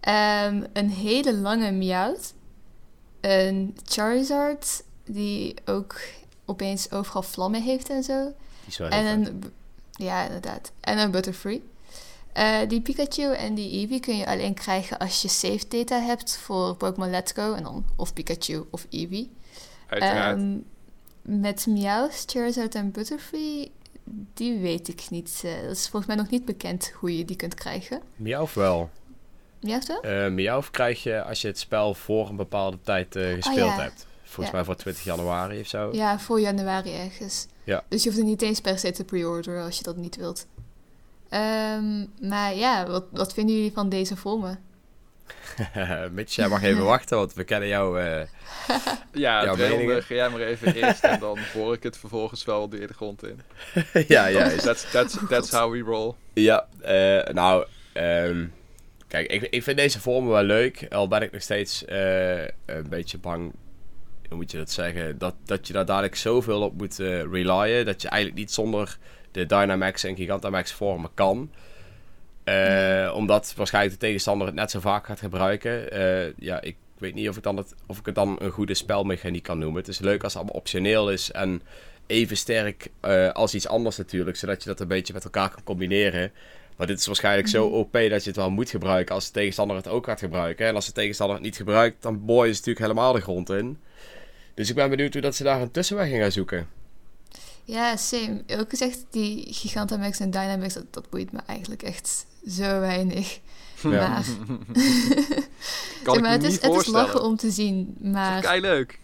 [0.00, 2.34] Ehm, een hele lange Meowth.
[3.20, 6.00] Een Charizard, die ook
[6.44, 8.34] opeens overal vlammen heeft en zo.
[8.66, 9.52] Die is wel heel En een...
[9.92, 10.72] Ja, inderdaad.
[10.80, 11.62] En een Butterfree.
[12.32, 16.36] Eh, die Pikachu en die Eevee kun je alleen krijgen als je save data hebt
[16.36, 17.54] voor Pokémon Let's Go.
[17.54, 19.30] En dan of Pikachu of Eevee.
[19.86, 20.38] Uiteraard.
[20.38, 20.56] Ehm,
[21.22, 23.70] met Meowth, Charizard en Butterfree,
[24.34, 25.42] die weet ik niet.
[25.44, 28.00] Eh, dat is volgens mij nog niet bekend hoe je die kunt krijgen.
[28.16, 28.90] Meowth wel.
[29.60, 30.00] Meowth wel?
[30.00, 33.80] Eh Meowth krijg je als je het spel voor een bepaalde tijd eh, gespeeld ja.
[33.80, 34.06] hebt.
[34.22, 34.52] Volgens Ja.
[34.52, 35.88] mij voor 20 januari of zo.
[35.92, 37.46] Ja, voor januari ergens.
[37.66, 37.84] Ja.
[37.88, 40.46] Dus je hoeft het niet eens per se te pre-orderen als je dat niet wilt.
[41.28, 44.58] Ehm, maar ja, wat, wat vinden jullie van deze vormen?
[46.12, 48.00] Mitch, jij mag even wachten, want we kennen jou.
[48.00, 48.06] eh,
[49.12, 50.02] ja, jouw 200, meningen?
[50.02, 53.22] ga jij maar even eerst en dan hoor ik het vervolgens wel weer de grond
[53.22, 53.40] in.
[54.08, 54.62] ja, juist.
[54.62, 56.12] That's, that's, that's how we roll.
[56.32, 58.46] Ja, eh, nou, ehm,
[59.08, 60.86] kijk, ik, ik vind deze vormen wel leuk.
[60.90, 63.52] Al ben ik nog steeds eh, een beetje bang,
[64.28, 67.84] hoe moet je dat zeggen, dat, dat je daar dadelijk zoveel op moet eh relyen,
[67.84, 68.98] dat je eigenlijk niet zonder
[69.30, 71.50] de Dynamax en Gigantamax vormen kan.
[72.44, 75.90] Eh, Omdat waarschijnlijk de tegenstander het net zo vaak gaat gebruiken.
[75.90, 78.74] Eh, ja, ik weet niet of ik, dan het, of ik het dan een goede
[78.74, 79.80] spelmechaniek kan noemen.
[79.80, 81.62] Het is leuk als het allemaal optioneel is en
[82.06, 82.88] even sterk
[83.32, 84.36] als iets anders natuurlijk.
[84.36, 86.32] Zodat je dat een beetje met elkaar kan combineren.
[86.76, 89.76] Maar dit is waarschijnlijk zo OP dat je het wel moet gebruiken als de tegenstander
[89.76, 90.66] het ook gaat gebruiken.
[90.66, 93.50] En als de tegenstander het niet gebruikt, dan boy is het natuurlijk helemaal de grond
[93.50, 93.78] in.
[94.56, 96.68] Dus ik ben benieuwd hoe dat ze daar een tussenweg in gaan zoeken.
[97.64, 98.42] Ja, same.
[98.46, 103.38] Ook gezegd, die Gigantamax en Dynamax, dat, dat boeit me eigenlijk echt zo weinig.
[103.82, 103.88] Ja.
[103.90, 104.24] Maar,
[106.04, 108.40] Kan zeg ik maar me het, niet is, het is lachen om te zien, maar
[108.42, 108.98] Kei leuk.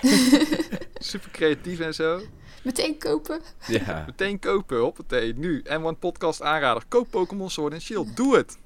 [0.94, 2.20] Super creatief en zo.
[2.62, 3.40] meteen kopen.
[3.66, 5.62] Ja, Meteen kopen, hoppatee, nu.
[5.66, 6.82] M1 Podcast aanrader.
[6.88, 8.16] Koop Pokémon Sword and Shield.
[8.16, 8.58] Doe het.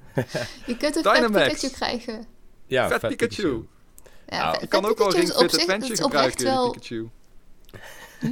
[0.66, 1.46] Je kunt een vet Dynamax.
[1.46, 2.26] Pikachu krijgen.
[2.66, 3.66] ja vet, Pikachu.
[4.30, 7.08] Ja, Nou, Je kan ook wel Ring Fit Adventure gebruiken, wel, Pikachu.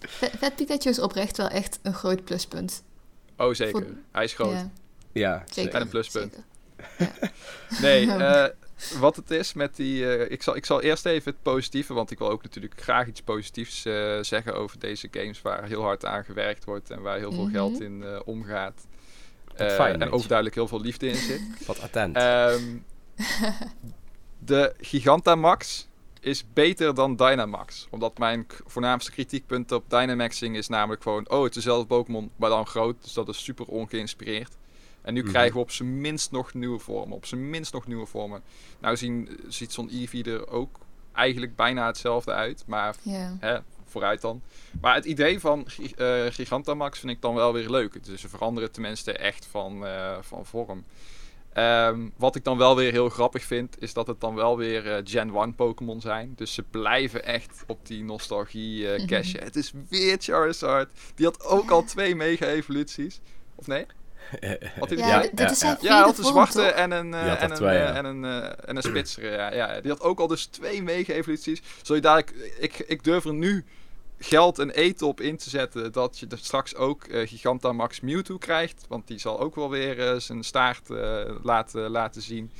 [0.00, 2.82] vet, vet Pikachu is oprecht wel echt een groot pluspunt.
[3.36, 3.82] Oh, zeker.
[3.82, 4.52] Voor- Hij is groot.
[4.52, 4.70] Ja,
[5.12, 5.74] Ja, zeker.
[5.74, 6.32] En een pluspunt.
[6.98, 7.30] zeker.
[7.80, 8.46] Nee, eh,
[8.98, 10.16] wat het is met die...
[10.16, 13.06] eh, ik, zal, ik zal eerst even het positieve, want ik wil ook natuurlijk graag
[13.06, 17.18] iets positiefs eh, zeggen over deze games waar heel hard aan gewerkt wordt en waar
[17.18, 17.52] heel veel Mhm.
[17.52, 18.86] geld in eh, omgaat.
[19.54, 21.40] Eh, fijn, en overduidelijk heel veel liefde in zit.
[21.66, 22.16] wat attent.
[22.16, 22.62] Ehm,
[24.38, 25.86] de Gigantamax
[26.20, 27.86] is beter dan Dynamax.
[27.90, 31.30] Omdat mijn voornaamste kritiekpunt op Dynamaxing is namelijk gewoon...
[31.30, 33.02] Oh, het is dezelfde Pokémon, maar dan groot.
[33.02, 34.56] Dus dat is super ongeïnspireerd.
[35.02, 35.30] En nu Mhm.
[35.30, 37.16] krijgen we op zijn minst nog nieuwe vormen.
[37.16, 38.42] Op zijn minst nog nieuwe vormen.
[38.78, 40.78] Nou zien, ziet zo'n Eevee er ook
[41.12, 42.64] eigenlijk bijna hetzelfde uit.
[42.66, 42.94] Maar
[43.40, 44.42] hè, vooruit dan.
[44.80, 48.04] Maar het idee van eh, Gigantamax vind ik dan wel weer leuk.
[48.04, 50.84] Dus ze veranderen tenminste echt van, eh, van vorm.
[51.52, 54.92] Ehm, wat ik dan wel weer heel grappig vind, is dat het dan wel weer
[54.92, 56.32] eh, Gen 1 Pokémon zijn.
[56.36, 59.42] Dus ze blijven echt op die nostalgie eh cashen.
[59.42, 60.88] Het is weer Charizard.
[61.14, 63.20] Die had ook al twee mega-evoluties.
[63.54, 63.86] Of nee?
[64.40, 64.56] Ja,
[64.88, 66.66] Ja, dit, dit is ja, zijn ja, hij had een zwarte toch?
[66.70, 67.94] en een, eh, Die had en, een, twee, ja.
[67.94, 68.24] en een,
[68.64, 69.30] en een spitsere.
[69.30, 71.62] Ja, ja, die had ook al dus twee mega-evoluties.
[71.82, 73.64] Zul je dadelijk, ik, ik durf er nu
[74.18, 78.38] geld en eten op in te zetten dat je er straks ook eh, Gigantamax Mewtwo
[78.38, 78.84] krijgt.
[78.88, 82.52] Want die zal ook wel weer eh, zijn staart eh, laten, laten zien.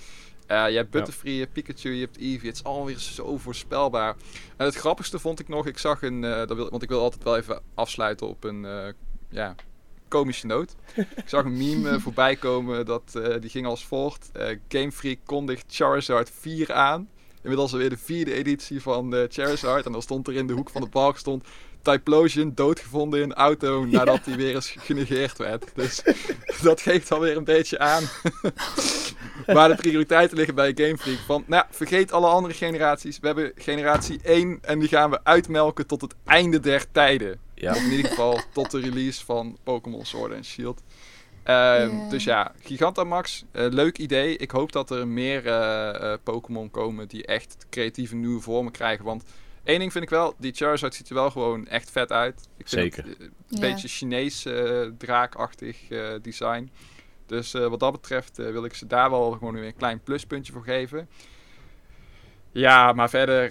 [0.50, 2.48] Uh, je hebt Butterfree, Pikachu, je hebt Eevee.
[2.48, 4.16] Het is alweer zo voorspelbaar.
[4.56, 7.00] En het grappigste vond ik nog, ik zag een, uh, dat wil, want ik wil
[7.00, 8.86] altijd wel even afsluiten op een, uh,
[9.28, 9.54] ja,
[10.08, 10.74] komische noot.
[10.96, 14.30] ik zag een meme voorbij komen, dat, die ging als volgt.
[14.68, 17.08] Game Freak kondigt Charizard 4 aan.
[17.48, 19.86] Inmiddels alweer de vierde editie van Charizard.
[19.86, 21.44] En dan stond er in de hoek van de balk stond...
[21.82, 25.70] Typlosion doodgevonden in een auto nadat hij weer eens genegeerd werd.
[25.74, 26.02] Dus
[26.62, 28.02] dat geeft alweer een beetje aan
[29.46, 31.18] waar de prioriteiten liggen bij Game Freak.
[31.26, 33.18] Van, nou, vergeet alle andere generaties.
[33.18, 37.40] We hebben generatie 1 en die gaan we uitmelken tot het einde der tijden.
[37.54, 37.70] Ja.
[37.70, 40.82] Of in ieder geval tot de release van Pokémon Sword and Shield.
[41.48, 44.36] Uh, Dus ja, Gigantamax, uh, leuk idee.
[44.36, 49.04] Ik hoop dat er meer uh, Pokémon komen die echt creatieve nieuwe vormen krijgen.
[49.04, 49.24] Want
[49.68, 52.48] Eén ding vind ik wel, die Charizard ziet er wel gewoon echt vet uit.
[52.56, 53.04] Ik vind Zeker.
[53.08, 56.70] Het, een beetje Chinees uh, draakachtig uh, design.
[57.26, 60.52] Dus uh, wat dat betreft wil ik ze daar wel gewoon weer een klein pluspuntje
[60.52, 61.08] voor geven.
[62.52, 63.50] Ja, maar verder,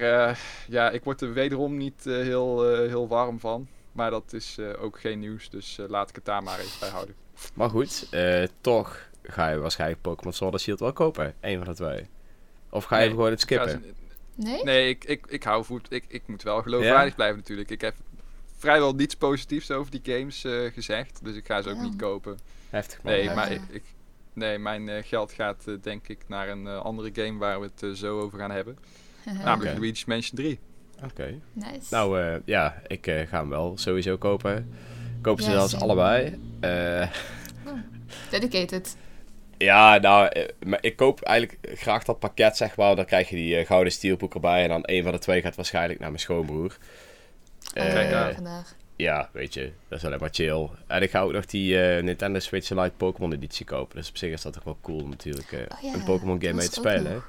[0.68, 3.68] ja, ik word er wederom niet heel, heel warm van.
[3.92, 7.16] Maar dat is ook geen nieuws, dus laat ik het daar maar even bij houden.
[7.54, 8.10] Maar goed,
[8.62, 11.34] toch ga je waarschijnlijk Pokémon Sword and Shield wel kopen.
[11.40, 12.08] Eén van de twee.
[12.70, 13.84] Of ga je nee, gewoon het skippen?
[14.36, 14.64] Nee?
[14.64, 15.92] Nee, ik, ik, ik hou voet.
[15.92, 17.70] Ik, ik moet wel geloofwaardig blijven natuurlijk.
[17.70, 17.96] Ik heb
[18.58, 21.20] vrijwel niets positiefs over die games uh, gezegd.
[21.24, 22.40] Dus ik ga ze ook niet kopen.
[22.70, 23.14] Heftig man.
[23.14, 23.84] Nee, maar ik,
[24.34, 27.98] nee mijn uh, geld gaat uh, denk ik naar een andere game waar we het
[27.98, 28.78] zo over gaan hebben.
[29.26, 29.74] Namelijk okay.
[29.74, 30.60] Luigi's Mansion 3.
[30.96, 31.06] Oké.
[31.06, 31.42] Okay.
[31.54, 31.88] Nice.
[31.90, 34.74] Nou ja, ik ga hem wel sowieso kopen.
[35.22, 36.40] Kopen ze zelfs allebei.
[36.62, 37.08] Oh.
[38.30, 38.96] Dedicated.
[39.58, 42.96] Ja, nou, eh, ik koop eigenlijk graag dat pakket, zeg maar.
[42.96, 44.64] Dan krijg je die uh, gouden steelboek erbij.
[44.64, 46.78] En dan een van de twee gaat waarschijnlijk naar mijn schoonbroer.
[47.74, 48.76] Uh, vandaag.
[48.96, 50.70] Ja, weet je, dat is alleen maar chill.
[50.88, 53.98] En ik ga ook nog die uh, Nintendo Switch Lite Pokémon editie kopen.
[53.98, 55.52] Dus op zich is dat toch wel cool natuurlijk.
[55.52, 57.24] Uh, oh, ja, een Pokémon game mee te spelen.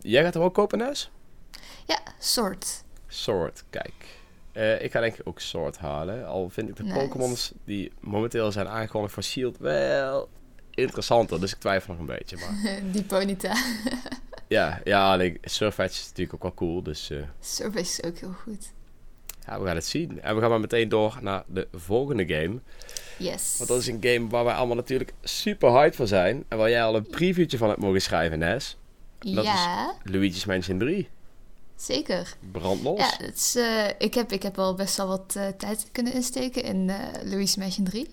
[0.00, 1.10] jij gaat hem ook kopen, Nes?
[1.86, 2.84] Ja, Sword.
[3.06, 4.15] Sword, kijk.
[4.56, 6.26] Ik ga denk ik ook Sword halen.
[6.26, 6.98] Al vind ik de nice.
[6.98, 10.28] Pokémons die momenteel zijn aangekondigd voor Shield wel
[10.70, 12.36] interessanter, dus ik twijfel nog een beetje.
[12.36, 12.80] Maar...
[12.92, 13.56] Die Ponyta.
[14.48, 17.10] ja, ja alleen Surfetch is natuurlijk ook wel cool, dus...
[17.10, 17.22] Uh...
[17.40, 18.72] Surfetch is ook heel goed.
[19.46, 20.22] Ja, we gaan het zien.
[20.22, 22.60] En we gaan maar meteen door naar de volgende game.
[23.18, 23.54] Yes.
[23.56, 26.44] Want dat is een game waar wij allemaal natuurlijk super hyped voor zijn.
[26.48, 28.76] En waar jij al een previewtje van hebt mogen schrijven, Nes.
[29.18, 29.94] Dat ja.
[30.04, 31.08] is Luigi's Mansion 3.
[31.76, 32.36] Zeker.
[32.52, 32.98] Brandlos.
[32.98, 36.12] Ja, het is, uh, ik, heb, ik heb al best wel wat uh, tijd kunnen
[36.12, 38.08] insteken in uh, Luigi's Mansion 3.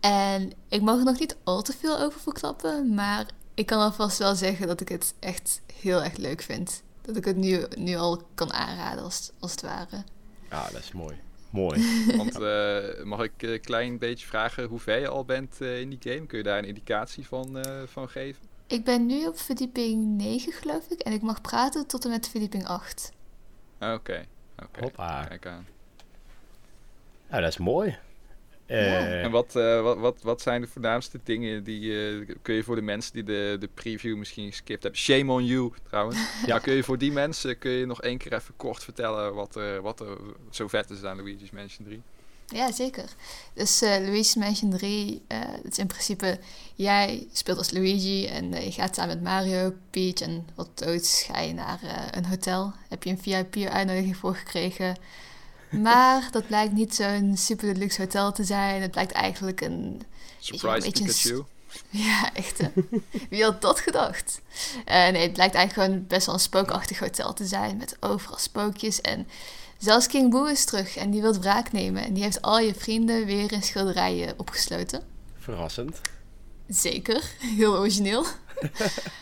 [0.00, 4.18] En ik mag er nog niet al te veel over verklappen, maar ik kan alvast
[4.18, 6.82] wel zeggen dat ik het echt heel erg leuk vind.
[7.02, 10.04] Dat ik het nu, nu al kan aanraden, als, als het ware.
[10.50, 11.16] Ja, dat is mooi.
[11.50, 11.80] Mooi.
[12.16, 15.88] Want uh, mag ik een klein beetje vragen hoe ver je al bent uh, in
[15.88, 16.26] die game?
[16.26, 18.47] Kun je daar een indicatie van, uh, van geven?
[18.68, 21.00] Ik ben nu op verdieping 9, geloof ik.
[21.00, 23.12] En ik mag praten tot en met verdieping 8.
[23.80, 23.92] Oké.
[23.92, 24.26] Okay.
[24.56, 24.82] Okay.
[24.82, 25.24] Hoppa.
[25.24, 25.66] Kijk aan.
[27.28, 27.98] Nou, dat is mooi.
[28.66, 32.62] Uh, en wat, uh, wat, wat, wat zijn de voornaamste dingen die uh, kun je
[32.62, 35.00] voor de mensen die de, de preview misschien geskipt hebben?
[35.00, 36.18] Shame on you trouwens.
[36.46, 39.54] ja, kun je voor die mensen kun je nog één keer even kort vertellen wat,
[39.56, 40.18] er wat er
[40.50, 42.02] zo vet is aan Luigi's Mansion 3?
[42.48, 43.04] Ja, zeker.
[43.54, 45.22] Dus Luigi's Mansion 3,
[45.62, 46.38] het is in principe,
[46.74, 51.40] jij speelt als Luigi en je gaat samen met Mario, Peach en wat Toads ga
[51.40, 51.80] je naar
[52.10, 52.72] een hotel.
[52.88, 54.96] Heb je een VIP-uitnodiging voor gekregen
[55.88, 58.82] maar dat blijkt niet zo'n super deluxe hotel te zijn.
[58.82, 60.02] Het blijkt eigenlijk een...
[60.38, 61.42] Surprise een Pikachu.
[61.90, 62.60] Ja, echt.
[63.30, 64.40] Wie had dat gedacht?
[64.78, 67.76] Uh, nee, het blijkt eigenlijk gewoon best wel een spookachtig hotel te zijn.
[67.76, 69.00] Met overal spookjes.
[69.00, 69.28] En
[69.78, 72.02] zelfs King Boo is terug en die wil wraak nemen.
[72.04, 75.02] En die heeft al je vrienden weer in schilderijen opgesloten.
[75.38, 76.00] Verrassend.
[76.68, 78.24] Zeker, heel origineel.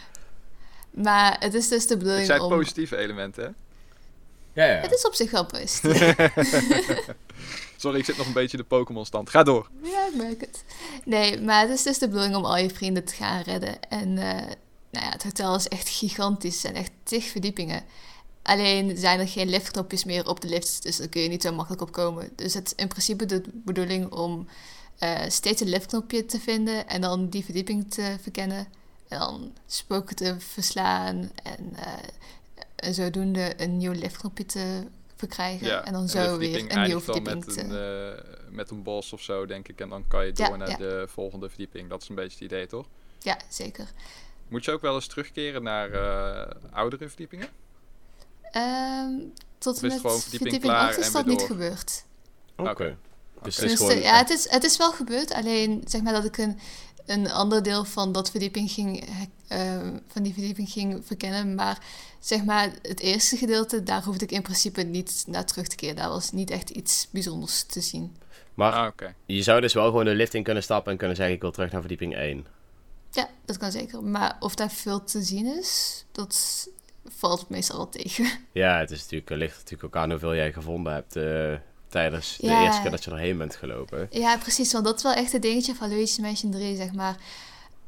[1.06, 3.50] maar het is dus de bedoeling Het zijn positieve elementen, hè?
[4.62, 4.80] Ja, ja.
[4.80, 5.84] Het is op zich wel best.
[7.76, 9.30] Sorry, ik zit nog een beetje in de Pokémon-stand.
[9.30, 9.68] Ga door.
[9.82, 10.64] Ja, ik merk het.
[11.04, 13.88] Nee, maar het is dus de bedoeling om al je vrienden te gaan redden.
[13.88, 14.24] En uh,
[14.90, 16.64] nou ja, het hotel is echt gigantisch.
[16.64, 17.84] en echt tig verdiepingen.
[18.46, 21.52] Alleen zijn er geen liftknopjes meer op de lifts, dus daar kun je niet zo
[21.52, 22.30] makkelijk op komen.
[22.34, 24.48] Dus het is in principe de bedoeling om
[25.02, 28.66] uh, steeds een liftknopje te vinden en dan die verdieping te verkennen.
[29.08, 31.92] En dan spoken te verslaan en uh,
[32.76, 34.82] en zodoende een nieuw liftknopje te
[35.16, 35.84] verkrijgen.
[35.84, 39.46] en dan zo weer een nieuwe verdieping met Een, uh, met een bos of zo,
[39.46, 39.80] denk ik.
[39.80, 41.88] En dan kan je door naar de volgende verdieping.
[41.88, 42.86] Dat is een beetje het idee, toch?
[43.18, 43.92] Ja, zeker.
[44.48, 47.48] Moet je ook wel eens terugkeren naar uh, oudere verdiepingen?
[48.52, 52.04] Um, tot en met verdieping, verdieping 8 is dat niet gebeurd.
[52.56, 52.70] Oké.
[52.70, 52.96] Okay.
[53.42, 53.98] Dus het is gewoon...
[53.98, 55.32] ja, het is, het is wel gebeurd.
[55.32, 56.58] Alleen zeg maar dat ik een,
[57.06, 59.08] een ander deel van dat verdieping ging,
[59.48, 61.54] eh, van die verdieping ging verkennen.
[61.54, 61.78] Maar
[62.20, 65.96] zeg maar, het eerste gedeelte, daar hoefde ik in principe niet naar terug te keren.
[65.96, 68.16] Daar was niet echt iets bijzonders te zien.
[68.54, 69.14] Maar Ah, oké.
[69.26, 71.50] je zou dus wel gewoon de lift in kunnen stappen en kunnen zeggen ik wil
[71.50, 72.46] terug naar verdieping 1.
[73.10, 74.04] Ja, dat kan zeker.
[74.04, 76.68] Maar of daar veel te zien is, dat
[77.16, 78.26] valt meestal wel tegen.
[78.52, 81.54] Ja, het is natuurlijk, het ligt natuurlijk ook aan hoeveel jij gevonden hebt eh,
[81.88, 84.06] tijdens de eerste keer dat je erheen bent gelopen.
[84.10, 84.72] Ja, precies.
[84.72, 87.16] Want dat is wel echt het dingetje van Luigi's Mansion 3, zeg maar.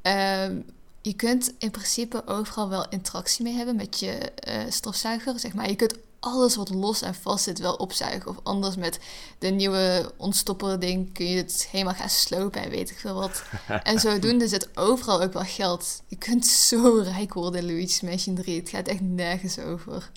[0.02, 0.56] Ehm,
[1.02, 5.68] je kunt in principe overal wel interactie mee hebben met je eh, stofzuiger, zeg maar.
[5.68, 8.30] Je kunt alles wat los en vast zit wel opzuigen.
[8.30, 8.98] Of anders met
[9.38, 13.42] de nieuwe ontstopper ding kun je het helemaal gaan slopen en weet ik veel wat.
[13.82, 16.02] en zodoende zit overal ook wel geld.
[16.06, 18.58] Je kunt zo rijk worden in Luigi's Mansion 3.
[18.60, 20.10] Het gaat echt nergens over.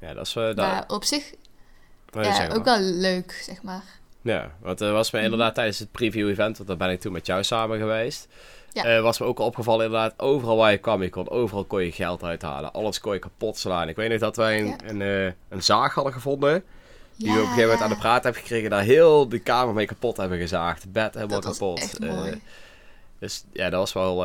[0.00, 1.34] Ja, dat is dat- Maar op zich,
[2.10, 2.56] ja, maar.
[2.56, 3.84] ook wel leuk, zeg maar.
[4.22, 7.26] Ja, want er was me inderdaad tijdens het preview-event, want daar ben ik toen met
[7.26, 8.28] jou samen geweest.
[8.72, 8.84] Ja.
[8.84, 11.82] eh, was me ook al opgevallen inderdaad, overal waar je kwam, je kon, overal kon
[11.84, 12.72] je geld uithalen.
[12.72, 13.88] Alles kon je kapot slaan.
[13.88, 14.76] Ik weet nog dat wij een, Ja.
[14.84, 16.64] een, eh, een zaag hadden gevonden.
[17.16, 18.70] Die we op een gegeven moment aan de praat hebben gekregen.
[18.70, 20.82] Daar heel de kamer mee kapot hebben gezaagd.
[20.82, 21.78] Het bed helemaal Dat kapot.
[21.80, 22.42] echt Eh, mooi.
[23.18, 24.16] dus ja, dat was wel,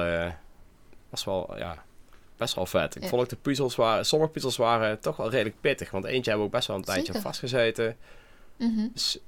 [1.10, 1.84] was wel ja,
[2.38, 2.96] best wel vet.
[2.96, 5.92] Ik vond ook de puzzels waren, sommige puzzels waren toch wel redelijk pittig.
[5.92, 7.22] Want eentje hebben we ook best wel een tijdje Zeker.
[7.22, 7.96] vastgezeten.
[8.58, 8.88] Mhm.
[8.94, 9.20] Dus,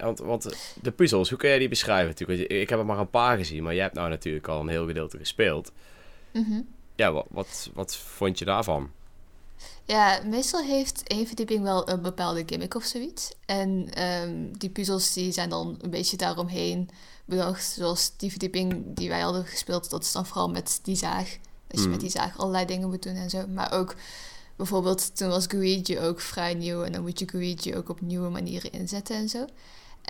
[0.00, 2.08] want, want de puzzels, hoe kun jij die beschrijven?
[2.08, 4.68] Natuurlijk, ik heb er maar een paar gezien, maar jij hebt nou natuurlijk al een
[4.68, 5.72] heel gedeelte gespeeld.
[6.32, 6.60] Mhm.
[6.94, 8.90] Ja, wat, wat, wat vond je daarvan?
[9.84, 13.32] Ja, meestal heeft één verdieping wel een bepaalde gimmick of zoiets.
[13.46, 16.88] En ehm, die puzzels die zijn dan een beetje daaromheen
[17.24, 17.64] bedacht.
[17.64, 21.38] Zoals die verdieping die wij hadden gespeeld, dat is dan vooral met die zaag.
[21.66, 23.46] Dat je met die zaag allerlei dingen moet doen en zo.
[23.46, 23.94] Maar ook
[24.56, 26.82] bijvoorbeeld, toen was Luigi ook vrij nieuw.
[26.82, 29.44] En dan moet je Luigi ook op nieuwe manieren inzetten en zo.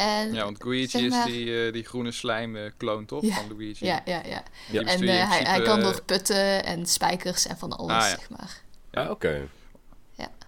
[0.00, 3.22] En Ja, want Luigi zeg is die, eh, die groene slijm eh kloon toch?
[3.22, 3.34] Ja.
[3.34, 3.86] Van Luigi.
[3.86, 4.42] ja, ja, ja.
[4.82, 8.08] En eh, hij, kan door putten en spijkers en van alles, Ah, ja.
[8.08, 8.60] zeg maar.
[8.90, 9.48] Ja, oké.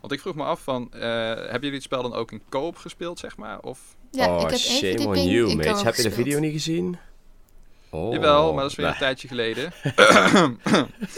[0.00, 2.76] Want ik vroeg me af van, eh, hebben jullie het spel dan ook in co-op
[2.76, 3.60] gespeeld, zeg maar?
[3.60, 3.80] Of...
[4.10, 6.98] Ja, oh, ik heb shame on you, in Heb je de video niet gezien?
[7.90, 9.72] Oh, Jawel, maar dat is weer een tijdje geleden.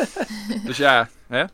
[0.67, 1.45] dus ja, hè?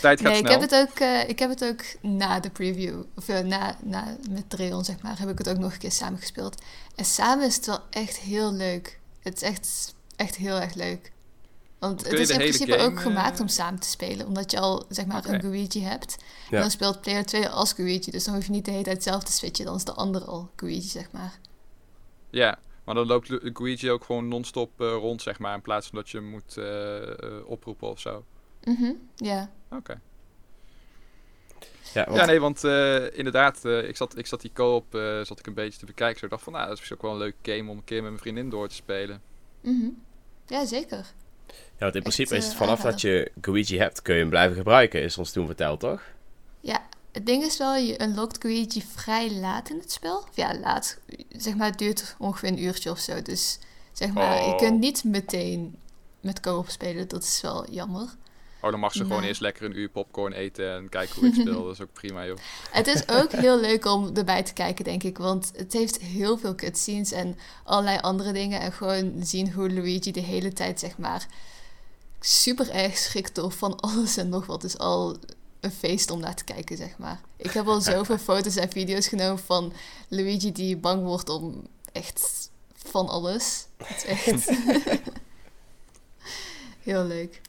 [0.00, 3.02] Tijd gaat Nee, ik heb, het ook, eh, ik heb het ook na de preview,
[3.16, 5.92] of eh, na, na, met Dreon, zeg maar, heb ik het ook nog een keer
[5.92, 6.62] samen gespeeld.
[6.94, 8.98] En samen is het wel echt heel leuk.
[9.20, 11.12] Het is echt, echt heel erg leuk.
[11.78, 14.26] Want het is in principe game, ook gemaakt eh, om samen te spelen.
[14.26, 16.16] Omdat je al, zeg maar, een Luigi hebt.
[16.50, 16.56] Ja.
[16.56, 18.10] En dan speelt player 2 als Luigi.
[18.10, 19.64] Dus dan hoef je niet de hele tijd zelf te switchen.
[19.64, 21.38] Dan is de andere al Luigi, zeg maar.
[22.30, 25.54] Ja, maar dan loopt Lu- Luigi ook gewoon non-stop eh, rond, zeg maar.
[25.54, 26.58] In plaats van dat je hem moet
[27.46, 28.24] oproepen of zo.
[28.64, 29.50] Mhm, ja.
[29.70, 30.00] Oké.
[31.94, 35.20] Ja, want- Ja, nee, want eh, inderdaad, eh, ik, zat, ik zat die co-op eh,
[35.24, 36.18] zat ik een beetje te bekijken.
[36.18, 38.00] Zo ik dacht van, nou, dat is ook wel een leuke game om een keer
[38.00, 39.20] met mijn vriendin door te spelen.
[39.60, 39.88] Mhm.
[40.46, 41.06] Ja, zeker.
[41.46, 44.28] ja, want in principe echt, is het vanaf dat je Luigi hebt, kun je hem
[44.28, 46.02] blijven gebruiken, is ons toen verteld, toch?
[46.60, 50.16] Ja, het ding is wel, je unlockt Luigi vrij laat in het spel.
[50.18, 50.98] Of ja, laat.
[51.28, 53.22] Zeg maar, het duurt ongeveer een uurtje of zo.
[53.22, 53.58] Dus
[53.92, 54.56] zeg maar, je Oh.
[54.58, 55.76] kunt niet meteen
[56.20, 57.08] met co-op spelen.
[57.08, 58.08] Dat is wel jammer.
[58.64, 61.34] Oh, dan mag ze gewoon eerst lekker een uur popcorn eten en kijken hoe ik
[61.34, 61.64] speel.
[61.64, 62.38] Dat is ook prima, joh.
[62.70, 65.18] Het is ook heel leuk om erbij te kijken, denk ik.
[65.18, 68.60] Want het heeft heel veel cutscenes en allerlei andere dingen.
[68.60, 71.26] En gewoon zien hoe Luigi de hele tijd, zeg maar,
[72.20, 74.64] super erg schrikt door van alles en nog wat.
[74.64, 75.16] is al
[75.60, 77.20] een feest om naar te kijken, zeg maar.
[77.36, 79.72] Ik heb al zoveel foto's en video's genomen van
[80.08, 83.66] Luigi die bang wordt om echt van alles.
[83.76, 84.50] Het is echt
[86.82, 87.40] heel leuk.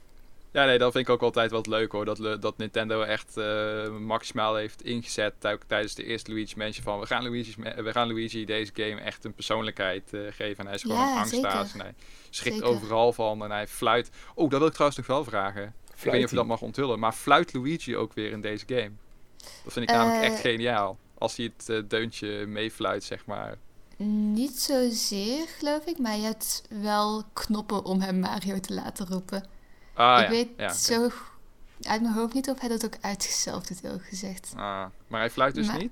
[0.55, 2.05] Ja, nee, dat vind ik ook altijd wat leuk hoor.
[2.05, 6.99] Dat, dat Nintendo echt eh, maximaal heeft ingezet tij- tijdens de eerste Luigi Mansion van...
[6.99, 10.57] We gaan, Luigi's, ma- we gaan Luigi deze game echt een persoonlijkheid eh, geven.
[10.57, 11.93] En hij is gewoon Ja, een angstaas en hij
[12.29, 12.71] schrikt Zeker.
[12.71, 14.09] overal van en hij fluit.
[14.35, 15.73] Oh, dat wil ik trouwens nog wel vragen.
[15.95, 18.65] Ik weet niet of je dat mag onthullen, maar fluit Luigi ook weer in deze
[18.67, 18.91] game?
[19.63, 20.97] Dat vind ik namelijk Eh, echt geniaal.
[21.17, 23.57] Als hij het eh, deuntje meefluit, zeg maar.
[24.33, 25.97] Niet zozeer, geloof ik.
[25.97, 29.43] Maar je hebt wel knoppen om hem Mario te laten roepen.
[29.95, 30.29] Ah, ik ja.
[30.29, 31.09] weet ja, zo
[31.81, 34.51] uit mijn hoofd niet of hij dat ook uitgezelfd doet, heel gezegd.
[34.55, 35.91] Ah, maar hij fluit dus Maar- niet?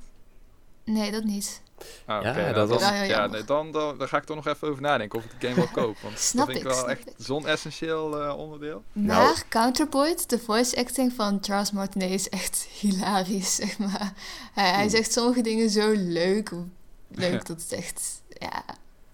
[0.85, 1.61] Nee, dat niet.
[2.05, 4.23] Ah, Ja, oké, nou, dat dan, was- heel ja, nee, dan, dan, dan ga ik
[4.23, 5.97] toch nog even over nadenken of ik de game wel koop.
[6.01, 8.83] Want Snap dat vind ik ik, wel echt zo'n essentieel eh, onderdeel.
[8.91, 14.13] Nou- Maar Counterpoint, de voice acting van Charles Martinet is echt hilarisch, zeg maar.
[14.53, 16.51] Hij, hij zegt sommige dingen zo leuk,
[17.07, 18.63] leuk dat het echt, ja,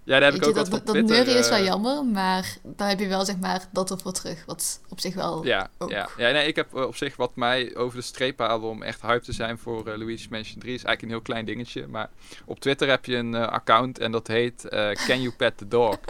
[0.09, 1.65] Ja, daar heb ik je, ook dat, wat op dat Twitter, neurie is wel eh,
[1.65, 4.45] jammer, maar dan heb je wel zeg maar dat ervoor terug.
[4.45, 5.89] Wat op zich wel Ja, ook.
[5.89, 6.09] ja.
[6.17, 9.01] ja nee, ik heb eh, op zich wat mij over de streep haalde om echt
[9.01, 11.87] hype te zijn voor eh, Luigi's Mansion 3 is eigenlijk een heel klein dingetje.
[11.87, 12.09] Maar
[12.45, 15.67] op Twitter heb je een eh, account en dat heet eh, Can You Pet the
[15.67, 15.97] Dog?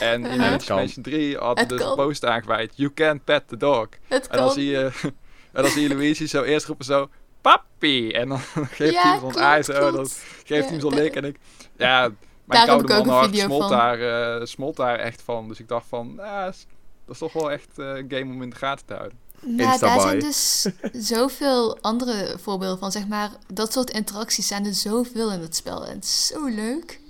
[0.00, 0.68] En in Luigi's.
[0.68, 2.72] Mansion 3 hadden dus een post aangeweid.
[2.76, 3.88] You can pet the dog.
[4.06, 4.54] Het En dan kan.
[4.54, 4.90] zie je,
[5.52, 7.08] en dan zie je Luigi zo eerst roepen zo...
[7.40, 8.10] Papi!
[8.12, 8.38] En dan
[8.78, 9.90] geeft Ja, hij hem zo'n zo.
[9.92, 11.14] Dan geeft Ja, hij hem zo'n daar- lik.
[11.16, 11.36] En ik...
[11.76, 12.10] Ja,
[12.48, 13.70] mijn Daar heb koude ik ook een mannenhart video smolt van.
[13.70, 15.48] daar, eh, smolt daar echt van.
[15.48, 16.20] Dus ik dacht van...
[16.20, 19.18] ah, dat is toch wel echt eh, een game om in de gaten te houden.
[19.40, 20.66] Nou, daar zijn dus
[21.12, 22.92] zoveel andere voorbeelden van.
[22.92, 25.86] Zeg maar, dat soort interacties zijn er zoveel in het spel.
[25.86, 27.00] En het is zo leuk.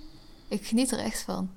[0.48, 1.50] Ik geniet er echt van.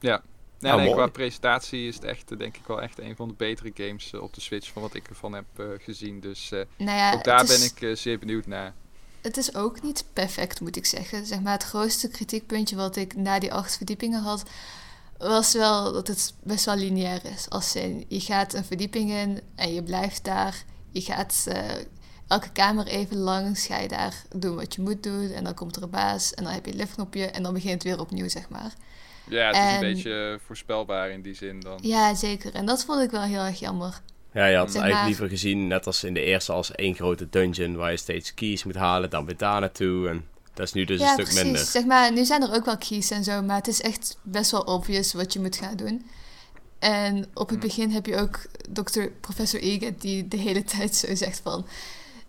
[0.00, 0.22] Ja.
[0.60, 0.96] Nee, nee, mooi.
[0.96, 4.14] qua presentatie is het echt, eh, denk ik wel echt een van de betere games
[4.14, 6.20] op de Switch van wat ik ervan heb eh, gezien.
[6.20, 8.74] Dus eh, Nou ja, ook daar is, ben ik zeer benieuwd naar.
[9.22, 11.26] Het is ook niet perfect, moet ik zeggen.
[11.26, 14.42] Zeg maar, het grootste kritiekpuntje wat ik na die acht verdiepingen had,
[15.18, 17.48] was wel dat het best wel lineair is.
[17.50, 20.64] Als in, je gaat een verdieping in en je blijft daar.
[20.90, 21.64] Je gaat eh,
[22.26, 25.30] elke kamer even langs, ga je daar doen wat je moet doen.
[25.30, 27.72] En dan komt er een baas en dan heb je een liftknopje en dan begint
[27.74, 28.72] het weer opnieuw, zeg maar.
[29.28, 31.78] Ja, het is En- een beetje voorspelbaar in die zin dan.
[31.82, 32.54] Ja, zeker.
[32.54, 34.00] En dat vond ik wel heel erg jammer.
[34.32, 36.72] Ja, je had het Zeg eigenlijk maar- liever gezien, net als in de eerste, als
[36.74, 40.08] één grote dungeon waar je steeds keys moet halen, dan weer daar naartoe.
[40.08, 41.42] En dat is nu dus ja, een stuk precies.
[41.42, 41.60] minder.
[41.64, 44.50] Zeg maar, nu zijn er ook wel keys en zo, maar het is echt best
[44.50, 46.06] wel obvious wat je moet gaan doen.
[46.78, 47.66] En op het Hm.
[47.66, 51.66] begin heb je ook dokter, professor Eget die de hele tijd zo zegt van...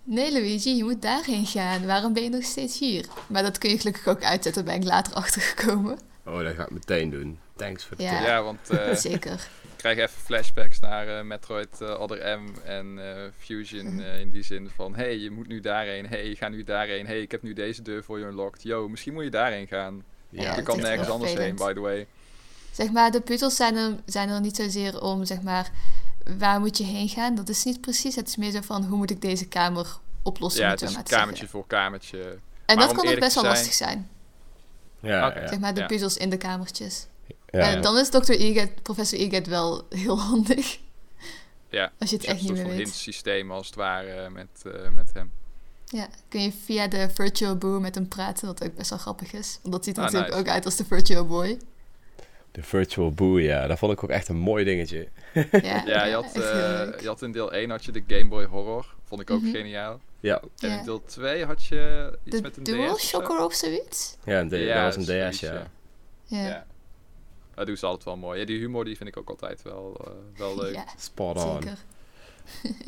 [0.04, 1.86] Nee, Luigi, je moet daarheen gaan.
[1.86, 3.06] Waarom ben je nog steeds hier?
[3.28, 6.00] Maar dat kun je gelukkig ook uitzetten, daar ben ik later achter gekomen.
[6.26, 7.40] Oh, dat ga ik meteen doen.
[7.56, 8.18] Thanks voor de Ja.
[8.18, 8.28] tip.
[8.28, 9.48] Ja, want eh, Zeker.
[9.82, 14.30] Ik krijg even flashbacks naar eh, Metroid eh, Other M en eh, Fusion eh, in
[14.30, 14.96] die zin van...
[14.96, 16.06] hey, je moet nu daarheen.
[16.08, 17.06] hey, gaat nu daarheen.
[17.06, 18.64] hey, ik heb nu deze deur voor je unlocked.
[18.64, 20.04] Yo, misschien moet je daarheen gaan.
[20.30, 22.08] Ja, je het kan nergens anders heen, by the way.
[22.72, 25.72] Zeg maar, de puzzels zijn er, zijn er niet zozeer om, zeg maar...
[26.38, 27.36] Waar moet je heen gaan?
[27.36, 28.16] Dat is niet precies.
[28.16, 29.88] Het is meer zo van, hoe moet ik deze kamer
[30.24, 30.64] oplossen?
[30.64, 31.08] Ja, het is zeggen.
[31.10, 32.22] kamertje voor kamertje.
[32.66, 34.10] En Maar dat kan ook best wel zijn- lastig zijn.
[35.00, 35.40] Ja, Oké.
[35.40, 35.48] ja.
[35.48, 35.86] Zeg maar, de Ja.
[35.86, 37.08] puzzels in de kamertjes.
[37.52, 38.32] Ja, Eh, dan is Dr.
[38.32, 40.80] Eget, professor Eget wel heel handig.
[41.70, 42.80] Ja, Als je het echt een niet meer van weet.
[42.80, 45.32] hint systeem als het ware eh, met, eh, met hem.
[45.86, 49.34] Ja, kun je via de Virtual Boo met hem praten, wat ook best wel grappig
[49.34, 49.60] is.
[49.62, 50.48] Want dat ziet er Ah, natuurlijk nice.
[50.48, 51.60] ook uit als de Virtual Boy.
[52.52, 53.68] De Virtual Boo, ja.
[53.68, 55.08] Dat vond ik ook echt een mooi dingetje.
[55.34, 56.42] Ja, Ja, je had, eh,
[57.02, 58.94] je had in deel 1 had je de Game Boy Horror.
[59.04, 59.52] Vond ik ook Mhm.
[59.52, 60.00] geniaal.
[60.20, 60.78] Ja, En Ja.
[60.80, 63.08] in deel 2 had je iets De met een Dual DS?
[63.08, 64.18] Shocker of zoiets?
[64.26, 65.68] ja en de- Ja, dat was een DS, ja.
[66.26, 66.66] ja.
[67.56, 68.40] Dat doen ze altijd wel mooi.
[68.40, 70.74] Ja, die humor die vind ik ook altijd wel, eh, wel leuk.
[70.80, 71.62] Ja, Spot on.
[71.62, 71.78] zeker.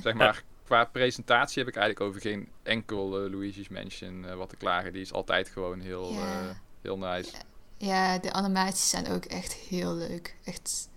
[0.02, 4.50] Zeg maar, qua presentatie heb ik eigenlijk over geen enkel eh, Luigi's Mansion eh, wat
[4.50, 4.94] te klagen.
[4.94, 6.20] Die is altijd gewoon heel, Ja.
[6.20, 6.50] eh,
[6.82, 7.32] heel nice.
[7.78, 10.36] Ja, de animaties zijn ook echt heel leuk.
[10.44, 10.90] Echt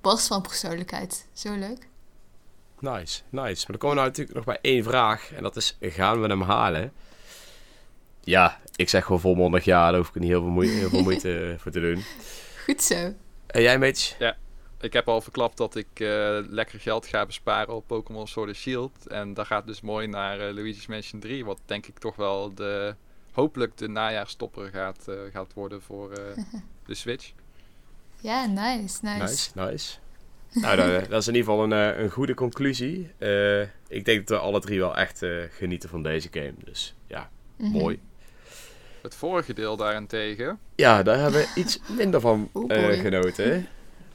[0.00, 1.26] barst van persoonlijkheid.
[1.32, 1.88] Zo leuk.
[2.78, 3.30] Nice, nice.
[3.32, 5.32] Maar dan komen we nou natuurlijk nog bij één vraag.
[5.32, 6.92] En dat is, gaan we hem halen?
[8.20, 9.88] Ja, ik zeg gewoon volmondig ja.
[9.90, 12.04] Daar hoef ik niet heel veel, moeite, heel veel moeite voor te doen.
[12.66, 13.12] Goed zo.
[13.46, 14.16] En jij, Mitch?
[14.80, 18.56] Ik heb al verklapt dat ik eh, lekker geld ga besparen op Pokémon Sword and
[18.56, 19.06] Shield.
[19.06, 21.44] En dat gaat dus mooi naar eh, Luigi's Mansion 3.
[21.44, 22.94] Wat denk ik toch wel de,
[23.32, 26.44] hopelijk de najaarstopper gaat, eh, gaat worden voor eh,
[26.86, 27.32] de Switch.
[28.20, 29.18] Ja, nice, nice.
[29.22, 29.96] Nice, nice.
[30.52, 33.10] nou, dat, dat is in ieder geval een, een goede conclusie.
[33.18, 36.54] Eh, ik denk dat we alle drie wel echt eh, genieten van deze game.
[36.64, 37.70] Dus ja, Mhm.
[37.70, 38.00] mooi.
[39.06, 40.58] Het vorige deel daarentegen.
[40.74, 43.66] Ja, daar hebben we iets minder van eh, genoten.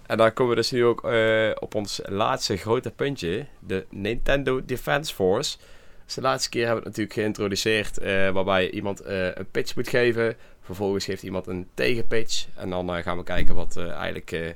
[0.05, 3.45] En daar komen we dus nu ook eh, op ons laatste grote puntje.
[3.59, 5.57] De Nintendo Defense Force.
[6.05, 7.97] Dus de laatste keer hebben we het natuurlijk geïntroduceerd.
[7.97, 10.35] eh, waarbij iemand eh, een pitch moet geven.
[10.61, 12.45] Vervolgens geeft iemand een tegenpitch.
[12.55, 14.31] En dan gaan we kijken wat eh, eigenlijk...
[14.31, 14.49] eh,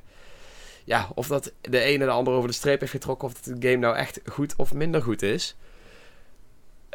[0.84, 3.28] ja, of dat de ene de ander over de streep heeft getrokken.
[3.28, 5.56] Of dat de game nou echt goed of minder goed is.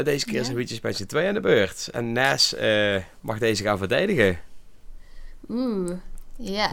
[0.01, 0.53] En deze keer is Ja.
[0.53, 1.89] Luigi's Mansion 2 aan de beurt.
[1.93, 4.39] En Nas eh, mag deze gaan verdedigen.
[5.49, 5.91] Oeh,
[6.39, 6.71] ja.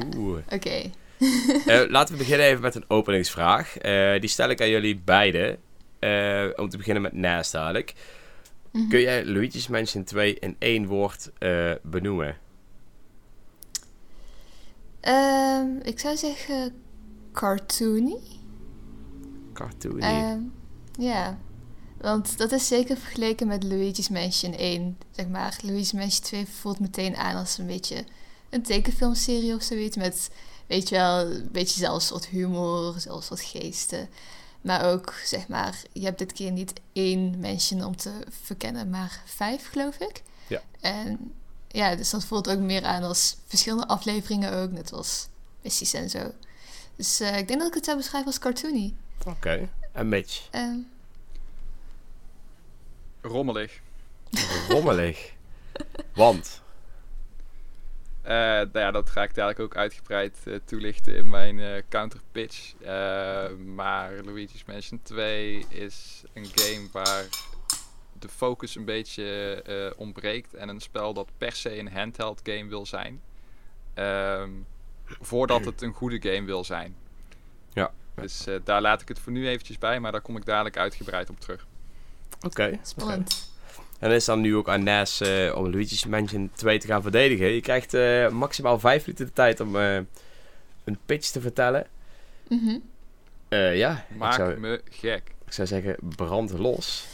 [0.53, 0.81] Oké.
[1.65, 3.77] Eh, laten we beginnen even met een openingsvraag.
[3.77, 5.57] Eh, die stel ik aan jullie beiden.
[5.99, 7.93] Eh, om te beginnen met Nas dadelijk.
[8.71, 8.87] Mhm.
[8.89, 12.37] Kun jij Luigi's Mansion 2 in één woord eh, benoemen?
[14.99, 16.73] Ehm, ik zou zeggen
[17.31, 18.17] cartoony.
[19.53, 19.99] Cartoony.
[20.01, 20.39] Ehm,
[20.99, 21.37] ja,
[22.01, 24.97] want dat is zeker vergeleken met Luigi's Mansion 1.
[25.11, 28.05] Zeg maar, Luigi's Mansion 2 voelt meteen aan als een beetje
[28.49, 29.95] een tekenfilmserie of zoiets.
[29.95, 30.29] Met,
[30.67, 34.09] weet je wel, een beetje zelfs wat humor, zelfs wat geesten.
[34.61, 38.11] Maar ook, zeg maar, je hebt dit keer niet één mansion om te
[38.43, 40.23] verkennen, maar vijf, geloof ik.
[40.47, 40.61] Ja.
[40.79, 41.33] En
[41.67, 45.27] ja, dus dat voelt ook meer aan als verschillende afleveringen ook, net als
[45.61, 46.31] missies en zo.
[46.95, 48.93] Dus eh, ik denk dat ik het zou beschrijven als cartoony.
[49.25, 49.69] Oké.
[49.93, 50.47] En Mitch?
[50.51, 50.77] Ehm,
[53.27, 53.81] Rommelig.
[54.69, 55.33] Rommelig.
[56.13, 56.61] Want?
[58.21, 62.73] Eh, nou ja, dat ga ik dadelijk ook uitgebreid eh, toelichten in mijn counter pitch.
[62.81, 67.25] Eh, maar Luigi's Mansion 2 is een game waar
[68.19, 70.53] de focus een beetje ontbreekt.
[70.53, 73.21] En een spel dat per se een handheld game wil zijn.
[73.93, 74.49] Ehm,
[75.05, 76.95] voordat het een goede game wil zijn.
[77.73, 77.91] Ja.
[78.15, 81.29] Dus daar laat ik het voor nu eventjes bij, maar daar kom ik dadelijk uitgebreid
[81.29, 81.66] op terug.
[82.41, 82.79] Oké.
[82.83, 83.49] spannend.
[83.99, 87.47] En is dan nu ook aan Nes eh, om Luigi's Mansion 2 te gaan verdedigen.
[87.47, 89.95] Je krijgt eh, maximaal 5 minuten de tijd om eh,
[90.83, 91.87] een pitch te vertellen.
[92.47, 92.77] Mhm.
[93.49, 95.31] Eh, ja, ik Maak zou, me gek.
[95.45, 97.05] ik zou zeggen brand los.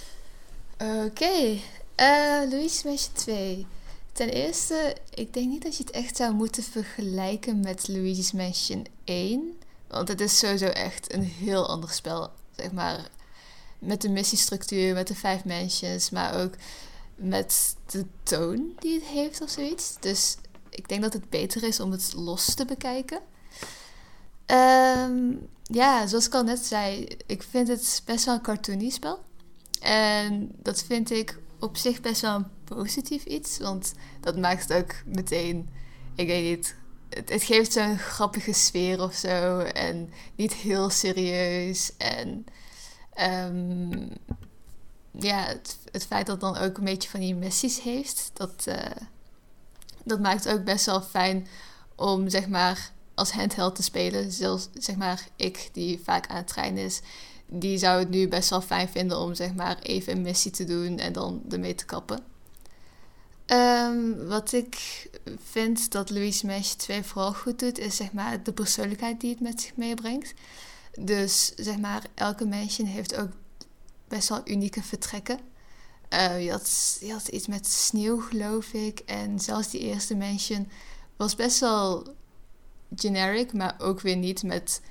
[0.77, 1.57] Oké,
[1.95, 3.65] eh Luigi's Mansion 2.
[4.11, 8.85] Ten eerste, ik denk niet dat je het echt zou moeten vergelijken met Luigi's Mansion
[9.03, 9.57] 1.
[9.87, 12.31] Want het is sowieso echt een heel ander spel.
[12.55, 12.99] Zeg maar,
[13.85, 16.53] met de missiestructuur, met de vijf mansions, maar ook
[17.15, 19.95] met de toon die het heeft of zoiets.
[19.99, 20.37] Dus
[20.69, 23.19] ik denk dat het beter is om het los te bekijken.
[24.45, 25.31] Ehm,
[25.63, 29.19] ja, zoals ik al net zei, ik vind het best wel een cartoony spel.
[29.81, 33.57] En dat vind ik op zich best wel een positief iets.
[33.57, 35.69] Want dat maakt het ook meteen,
[36.15, 36.75] ik weet niet,
[37.09, 39.59] het, het geeft zo'n grappige sfeer of zo.
[39.59, 41.91] En niet heel serieus.
[41.97, 42.45] En
[43.13, 44.07] ehm,
[45.11, 45.45] ja,
[45.91, 49.01] het, feit dat het dan ook een beetje van die missies heeft, dat, eh,
[50.03, 51.47] dat maakt het ook best wel fijn
[51.95, 54.31] om zeg maar als handheld te spelen.
[54.31, 57.01] Zelfs zeg maar ik, die vaak aan het trainen is,
[57.47, 60.63] die zou het nu best wel fijn vinden om zeg maar even een missie te
[60.63, 62.23] doen en dan ermee te kappen.
[63.45, 65.07] Ehm, wat ik
[65.43, 69.39] vind dat Louis Mansion 2 vooral goed doet, is zeg maar de persoonlijkheid die het
[69.39, 70.33] met zich meebrengt.
[70.99, 73.29] Dus zeg maar, elke mansion heeft ook
[74.07, 75.39] best wel unieke vertrekken.
[76.09, 78.99] Eh, je, had, je had iets met sneeuw, geloof ik.
[78.99, 80.69] En zelfs die eerste mansion
[81.15, 82.15] was best wel
[82.95, 84.81] generic, maar ook weer niet met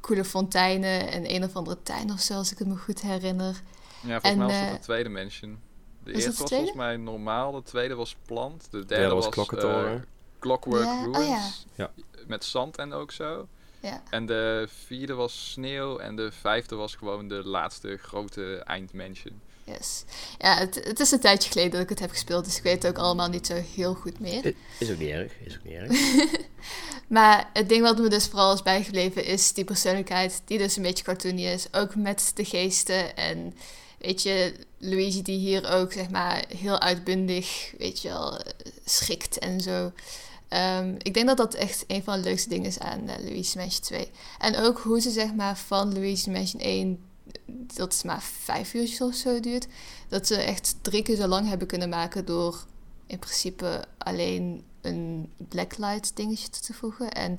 [0.00, 3.62] coole fonteinen en een of andere tuin of zo, als ik het me goed herinner.
[4.02, 5.58] Ja, volgens En, mij was dat eh, de tweede mansion.
[6.04, 9.48] De eerste de was volgens mij normaal, de tweede was plant, de derde, was was,
[9.48, 9.94] eh,
[10.38, 11.66] Clockwork Ja, oh Ruins.
[11.74, 11.90] ja.
[12.26, 13.48] Met zand en ook zo.
[13.80, 19.40] Ja, En de vierde was sneeuw en de vijfde was gewoon de laatste grote eindmansion.
[19.64, 20.04] yes.
[20.38, 22.82] Ja, het, het is een tijdje geleden dat ik het heb gespeeld, dus ik weet
[22.82, 24.54] het ook allemaal niet zo heel goed meer.
[24.78, 25.90] Is ook niet erg, is ook niet erg.
[27.06, 30.82] Maar het ding wat me dus vooral is bijgebleven is die persoonlijkheid, die dus een
[30.82, 31.66] beetje cartoony is.
[31.72, 33.54] Ook met de geesten en
[33.98, 38.52] weet je, Luigi die hier ook zeg maar heel uitbundig, weet je wel, eh,
[38.84, 39.92] schikt en zo.
[40.50, 43.54] Ehm, ik denk dat dat echt een van de leukste dingen is aan eh, Luigi's
[43.54, 44.10] Mansion 2.
[44.38, 46.98] En ook hoe ze zeg maar van Luigi's Mansion 1,
[47.46, 49.66] dat is maar vijf uurtjes of zo duurt,
[50.08, 52.64] dat ze echt drie keer zo lang hebben kunnen maken door
[53.06, 57.12] in principe alleen een blacklight dingetje te voegen.
[57.12, 57.38] En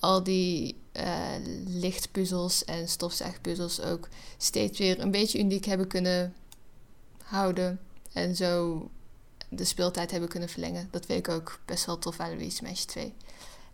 [0.00, 1.34] al die eh,
[1.66, 6.34] lichtpuzzels en stofzuigpuzzels ook steeds weer een beetje uniek hebben kunnen
[7.22, 7.80] houden.
[8.12, 8.82] En zo
[9.48, 10.88] de speeltijd hebben kunnen verlengen.
[10.90, 13.14] Dat vind ik ook best wel tof aan Luigi's Mansion 2.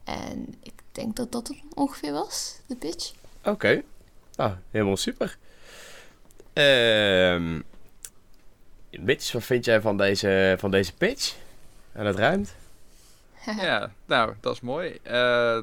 [0.05, 3.13] En ik denk dat dat het ongeveer was, de pitch.
[3.45, 3.83] Oké.
[4.37, 5.37] Nou, helemaal super.
[6.53, 7.61] Ehm
[9.01, 11.35] Mitch, wat vind jij van deze, van deze pitch?
[11.93, 12.55] En het ruimt?
[13.61, 14.99] ja, nou, dat is mooi.
[15.03, 15.13] Eh,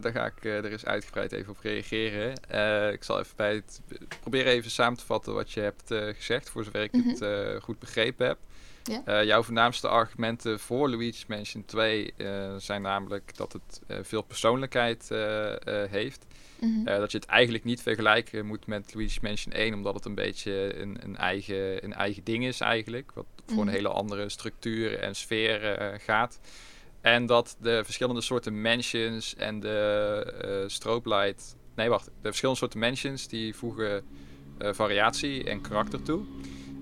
[0.01, 2.43] daar ga ik eh, er eens uitgebreid even op reageren.
[2.47, 3.81] Eh, ik zal even bij het
[4.19, 7.61] proberen even samen te vatten wat je hebt eh, gezegd, voor zover ik het eh,
[7.61, 8.37] goed begrepen heb.
[8.83, 9.01] Ja.
[9.05, 14.21] Eh, jouw voornaamste argumenten voor Luigi's Mansion 2 eh, zijn namelijk dat het eh, veel
[14.21, 15.09] persoonlijkheid
[15.89, 16.25] heeft.
[16.59, 16.83] Mhm.
[16.83, 20.79] Dat je het eigenlijk niet vergelijken moet met Luigi's Mansion 1, omdat het een beetje
[20.79, 23.11] een, een, eigen, een eigen ding is eigenlijk.
[23.13, 23.67] Wat voor Mhm.
[23.67, 25.59] een hele andere structuur en sfeer
[26.05, 26.39] gaat.
[27.01, 31.55] En dat de verschillende soorten mansions en de eh strobe light...
[31.75, 32.05] Nee, wacht.
[32.05, 34.03] De verschillende soorten mansions die voegen
[34.59, 36.23] variatie en karakter toe.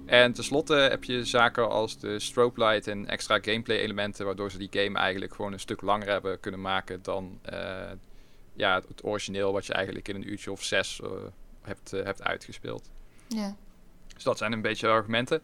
[0.09, 4.25] En tenslotte heb je zaken als de strobe light en extra gameplay elementen...
[4.25, 7.39] waardoor ze die game eigenlijk gewoon een stuk langer hebben kunnen maken dan...
[7.41, 7.91] eh,
[8.53, 11.09] ja, het, origineel wat je eigenlijk in een uurtje of zes eh,
[11.61, 12.89] hebt, eh, hebt uitgespeeld.
[13.27, 13.55] Ja.
[14.13, 15.41] Dus dat zijn een beetje de argumenten.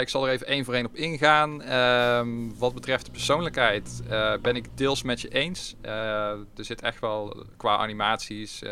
[0.00, 1.62] Ik zal er even één voor één op ingaan.
[1.62, 4.02] Ehm, wat betreft de persoonlijkheid
[4.42, 5.74] ben ik deels met je eens.
[5.80, 8.62] Er zit echt wel qua animaties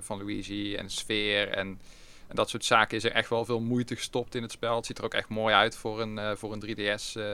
[0.00, 1.80] van Luigi en sfeer en,
[2.32, 4.76] en dat soort zaken is er echt wel veel moeite gestopt in het spel.
[4.76, 7.24] Het ziet er ook echt mooi uit voor een, eh, voor een 3DS eh,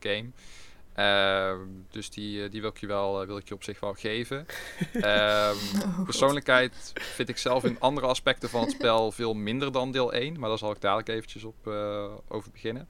[0.00, 0.30] game.
[0.94, 4.46] Ehm, dus die, die wil, ik je wel, wil ik je op zich wel geven.
[4.92, 9.92] Ehm, oh, persoonlijkheid vind ik zelf in andere aspecten van het spel veel minder dan
[9.92, 10.38] deel 1.
[10.38, 11.66] Maar daar zal ik dadelijk eventjes op
[12.28, 12.88] over beginnen.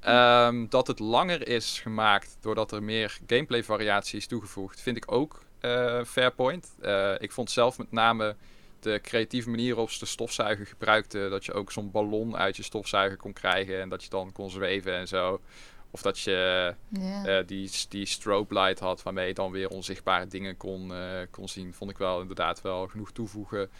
[0.00, 5.12] Ehm, dat het langer is gemaakt doordat er meer gameplay variatie is toegevoegd, vind ik
[5.12, 6.74] ook uh, fair point.
[6.82, 8.36] Uh, ik vond zelf met name
[8.80, 12.62] de creatieve manier waarop ze de stofzuiger gebruikten, dat je ook zo'n ballon uit je
[12.62, 15.40] stofzuiger kon krijgen en dat je dan kon zweven en zo.
[15.90, 17.26] Of dat je yeah.
[17.26, 20.92] uh, die, die strobe light had waarmee je dan weer onzichtbare dingen kon,
[21.30, 23.70] kon zien, vond ik wel inderdaad wel genoeg toevoegen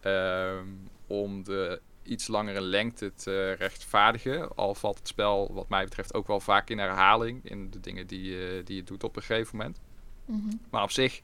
[0.00, 0.66] ehm,
[1.06, 4.56] om de iets langere lengte te rechtvaardigen.
[4.56, 8.06] Al valt het spel, wat mij betreft, ook wel vaak in herhaling in de dingen
[8.06, 9.80] die, uh, die je doet op een gegeven moment.
[10.24, 10.56] Mhm.
[10.70, 11.20] Maar op zich,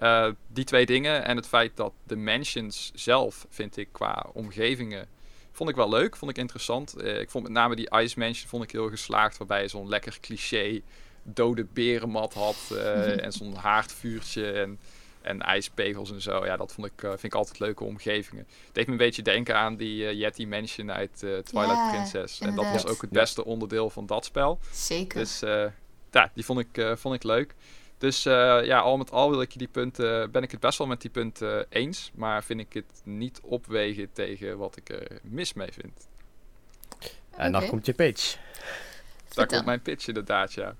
[0.00, 5.08] uh, die twee dingen en het feit dat de mansions zelf, vind ik, qua omgevingen,
[5.52, 6.94] vond ik wel leuk, vond ik interessant.
[7.02, 9.88] Uh, ik vond met name die Ice Mansion vond ik heel geslaagd, waarbij je zo'n
[9.88, 10.80] lekker cliché
[11.22, 12.70] dode berenmat had
[13.24, 14.78] en zo'n haardvuurtje en
[15.28, 16.44] en ijspegels en zo.
[16.44, 18.46] Ja, dat vond ik, uh, vind ik altijd leuke omgevingen.
[18.64, 22.40] Het deed me een beetje denken aan die uh, Yeti Mansion uit uh, Twilight Princess.
[22.40, 24.58] En dat was ook het beste onderdeel van dat spel.
[24.72, 25.18] Zeker.
[25.18, 25.40] Dus
[26.10, 27.54] ja, die vond ik, vond ik leuk.
[27.98, 30.86] Dus ja, al met al wil ik je die punten, ben ik het best wel
[30.86, 32.10] met die punten eens.
[32.14, 36.08] Maar vind ik het niet opwegen tegen wat ik er mis mee vind.
[37.36, 38.36] En dan komt je pitch.
[39.28, 40.74] Daar komt mijn pitch inderdaad, ja.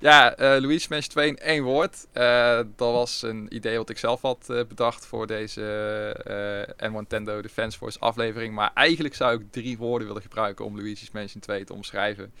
[0.00, 2.06] Ja, uh, Mansion 2 in één woord.
[2.14, 7.42] Uh, dat was een idee wat ik zelf had uh, bedacht voor deze uh, Nintendo
[7.42, 8.54] Defense Force aflevering.
[8.54, 12.32] Maar eigenlijk zou ik drie woorden willen gebruiken om Luigi's Mansion 2 te omschrijven.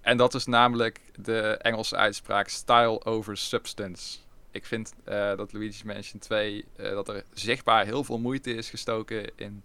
[0.00, 4.18] En dat is namelijk de Engelse uitspraak style over substance.
[4.50, 4.94] Ik vind
[5.36, 9.64] dat Luigi's Mansion 2, dat er zichtbaar heel veel moeite is gestoken in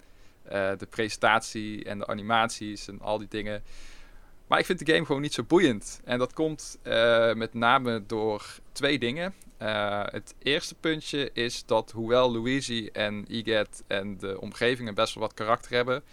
[0.77, 3.63] de presentatie en de animaties en al die dingen.
[4.47, 6.01] Maar ik vind de game gewoon niet zo boeiend.
[6.03, 6.77] En dat komt
[7.33, 9.33] met name door twee dingen.
[10.11, 15.33] Het eerste puntje is dat hoewel Luigi en Iget en de omgevingen best wel wat
[15.33, 16.03] karakter hebben,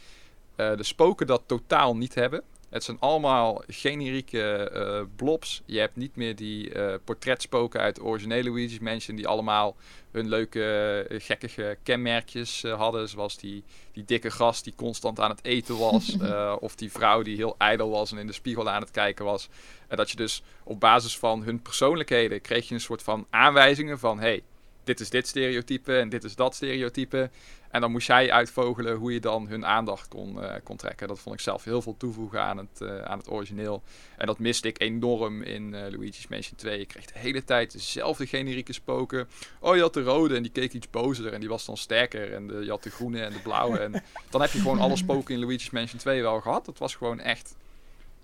[0.57, 2.43] de spoken dat totaal niet hebben.
[2.73, 5.62] Het zijn allemaal generieke uh, blobs.
[5.64, 9.16] Je hebt niet meer die uh, portretspoken uit de originele Luigi's Mansion...
[9.16, 9.77] die allemaal
[10.11, 13.09] hun leuke, uh, gekkige kenmerkjes hadden.
[13.09, 16.16] Zoals die, die dikke gast die constant aan het eten was.
[16.66, 19.49] of die vrouw die heel ijdel was en in de spiegel aan het kijken was.
[19.89, 22.41] En dat je dus op basis van hun persoonlijkheden...
[22.41, 24.18] kreeg je een soort van aanwijzingen van...
[24.20, 24.43] hey,
[24.85, 27.31] dit is dit stereotype en dit is dat stereotype.
[27.73, 31.09] En dan moest jij uitvogelen hoe je dan hun aandacht kon, uh, kon trekken.
[31.09, 33.83] Dat vond ik zelf heel veel toevoegen aan het, uh, aan het origineel.
[34.16, 36.79] En dat miste ik enorm in uh, Luigi's Mansion 2.
[36.79, 39.29] Je kreeg de hele tijd dezelfde generieke spoken.
[39.61, 42.33] Oh, je had de rode en die keek iets bozer en die was dan sterker.
[42.33, 43.79] En de, je had de groene en de blauwe.
[43.79, 43.93] en
[44.31, 46.64] dan heb je gewoon alle spoken in Luigi's Mansion 2 wel gehad.
[46.64, 47.57] Dat was gewoon echt...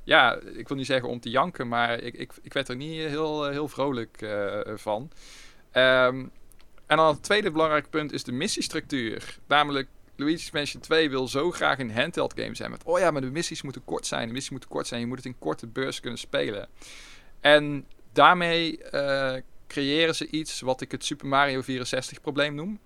[0.04, 2.98] Ja, ik wil niet zeggen om te janken, maar ik, ik, ik werd er niet
[2.98, 4.28] heel, heel vrolijk
[4.76, 5.10] van.
[5.72, 6.30] Um,
[6.88, 9.38] en dan het tweede belangrijke punt is de missiestructuur.
[9.46, 12.70] Namelijk, Luigi's Mansion 2 wil zo graag een handheld game zijn.
[12.70, 14.26] Met, oh ja, maar de missies moeten kort zijn.
[14.26, 15.00] De missies moeten kort zijn.
[15.00, 16.68] Je moet het in korte beurs kunnen spelen.
[17.40, 19.34] En daarmee uh,
[19.66, 22.78] creëren ze iets wat ik het Super Mario 64 probleem noem.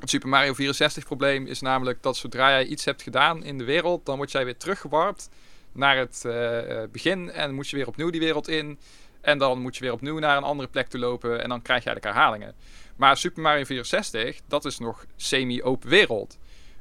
[0.00, 3.64] Het Super Mario 64 probleem is namelijk dat zodra jij iets hebt gedaan in de
[3.64, 5.28] wereld, dan word jij weer teruggewarpt
[5.72, 8.78] naar het uh, begin en moet je weer opnieuw die wereld in.
[9.20, 11.84] En dan moet je weer opnieuw naar een andere plek toe lopen en dan krijg
[11.84, 12.54] je eigenlijk herhalingen.
[13.00, 16.38] Maar Super Mario 64, dat is nog semi-open wereld.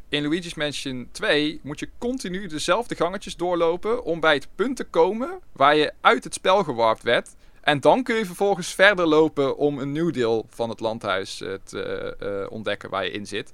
[0.10, 4.84] In Luigi's Mansion 2 moet je continu dezelfde gangetjes doorlopen om bij het punt te
[4.84, 7.36] komen waar je uit het spel gewarpt werd.
[7.62, 11.54] En dan kun je vervolgens verder lopen om een nieuw deel van het landhuis uh,
[11.64, 13.54] te uh, ontdekken waar je in zit.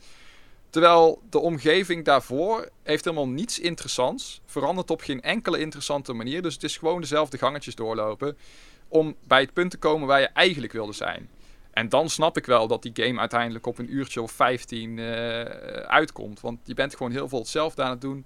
[0.70, 4.42] Terwijl de omgeving daarvoor heeft helemaal niets interessants.
[4.46, 6.42] Verandert op geen enkele interessante manier.
[6.42, 8.38] Dus het is gewoon dezelfde gangetjes doorlopen.
[8.88, 11.30] Om bij het punt te komen waar je eigenlijk wilde zijn.
[11.76, 15.42] En dan snap ik wel dat die game uiteindelijk op een uurtje of 15 uh,
[15.42, 15.48] eh,
[15.78, 16.40] uitkomt.
[16.40, 18.26] Want je bent gewoon heel veel hetzelfde aan het doen.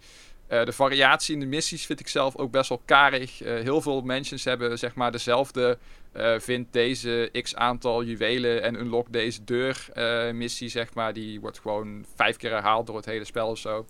[0.49, 3.41] Uh, de variatie in de missies vind ik zelf ook best wel karig.
[3.41, 5.77] Uh, heel veel mensen hebben zeg maar dezelfde.
[6.37, 9.89] vind deze x aantal juwelen en unlock deze deur
[10.33, 11.13] missie zeg maar.
[11.13, 13.85] Die wordt gewoon vijf keer herhaald door het hele spel of zo.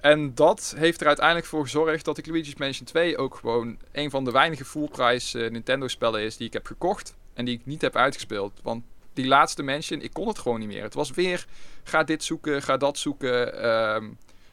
[0.00, 4.10] En dat heeft er uiteindelijk voor gezorgd dat ik Luigi's Mansion 2 ook gewoon een
[4.10, 7.16] van de weinige full price Nintendo spellen is die ik heb gekocht.
[7.36, 8.52] En die ik niet heb uitgespeeld.
[8.62, 10.82] Want die laatste mention, ik kon het gewoon niet meer.
[10.82, 11.46] Het was weer,
[11.84, 13.62] ga dit zoeken, ga dat zoeken.
[13.62, 14.04] Ehm,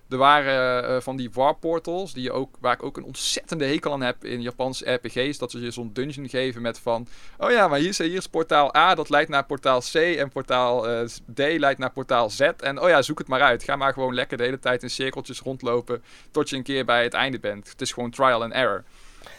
[0.10, 3.92] er waren uh, van die warportals, die je ook, waar ik ook een ontzettende hekel
[3.92, 5.38] aan heb in Japanse RPG's.
[5.38, 7.08] Dat ze je zo'n dungeon geven met van,
[7.38, 9.96] oh ja, maar hier is, hier is portaal A, dat leidt naar portaal C.
[9.96, 12.40] En portaal uh, D leidt naar portaal Z.
[12.40, 13.64] En oh ja, zoek het maar uit.
[13.64, 17.04] Ga maar gewoon lekker de hele tijd in cirkeltjes rondlopen tot je een keer bij
[17.04, 17.70] het einde bent.
[17.70, 18.84] Het is gewoon trial and error.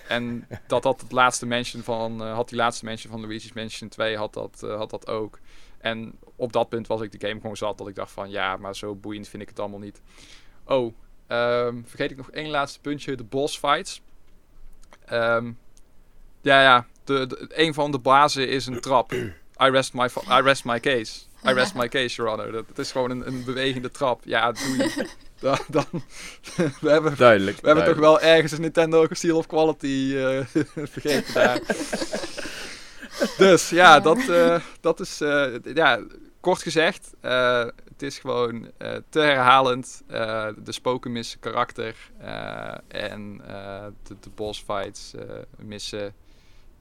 [0.09, 3.89] En dat had het laatste mention van, uh, had die laatste mention van Luigi's Mansion
[3.89, 5.39] 2 had dat, uh, had dat ook.
[5.79, 8.57] En op dat punt was ik de game gewoon zat dat ik dacht van ja,
[8.57, 10.03] maar zo boeiend vind ik het allemaal niet.
[10.65, 10.95] Oh,
[11.29, 14.03] um, vergeet ik nog één laatste puntje, de boss fights.
[15.13, 15.59] Um,
[16.41, 16.87] ja, ja,
[17.49, 19.13] een van de bazen is een trap.
[19.13, 21.21] I rest my, I rest my case.
[21.47, 22.53] I rest my case, Your Honor.
[22.53, 24.21] Dat, is gewoon een, bewegende trap.
[24.25, 25.09] Ja, doe je.
[25.45, 26.03] Dan, dan,
[26.80, 30.40] we hebben, duidelijk, we hebben toch wel ergens een Nintendo Seal of Quality uh,
[30.95, 31.61] vergeten daar.
[33.47, 36.01] dus ja, dat, uh, dat is, uh, ja,
[36.40, 38.70] kort gezegd, het is gewoon
[39.09, 40.03] te herhalend.
[40.07, 41.97] de spoken missen karakter
[42.88, 43.42] en
[44.03, 45.12] de, de boss fights
[45.57, 46.14] missen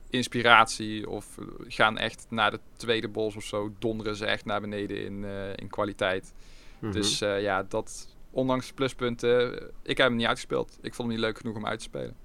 [0.10, 1.26] inspiratie of
[1.68, 5.50] gaan echt naar de tweede bos of zo, donderen ze echt naar beneden in, uh,
[5.56, 6.34] in kwaliteit.
[6.34, 6.92] Mm -hmm.
[6.92, 10.78] Dus uh, ja, dat ondanks de pluspunten, ik heb hem niet uitgespeeld.
[10.82, 12.16] Ik vond hem niet leuk genoeg om uit te spelen.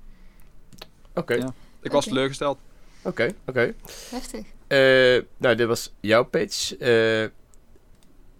[1.09, 1.21] Oké.
[1.21, 1.37] Okay.
[1.37, 1.93] Ja, ik okay.
[1.93, 2.59] was teleurgesteld.
[3.03, 3.75] Oké, okay, oké.
[4.11, 4.47] Heftig.
[4.69, 6.71] Uh, nou, dit was jouw pitch.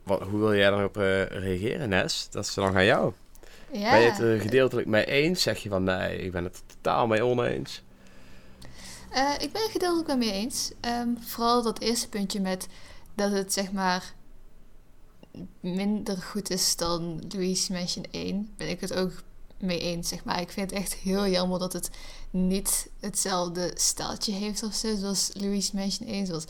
[0.03, 2.29] Wat, hoe wil jij daarop reageren, Nes?
[2.31, 3.12] Dat is dan aan jou.
[3.73, 3.91] Ja.
[3.91, 5.43] Ben je het er gedeeltelijk mee eens?
[5.43, 7.83] Zeg je van nee, ik ben het totaal mee oneens?
[9.12, 10.73] Uh, ik ben het gedeeltelijk wel mee eens.
[10.81, 12.69] Um, vooral dat eerste puntje met
[13.14, 14.14] dat het zeg maar
[15.61, 18.53] minder goed is dan Louise Mansion 1.
[18.57, 19.12] Ben ik het ook
[19.59, 20.41] mee eens, zeg maar.
[20.41, 21.91] Ik vind het echt heel jammer dat het
[22.31, 26.26] niet hetzelfde staaltje heeft of zo, zoals Louise Mansion 1.
[26.26, 26.45] Zoals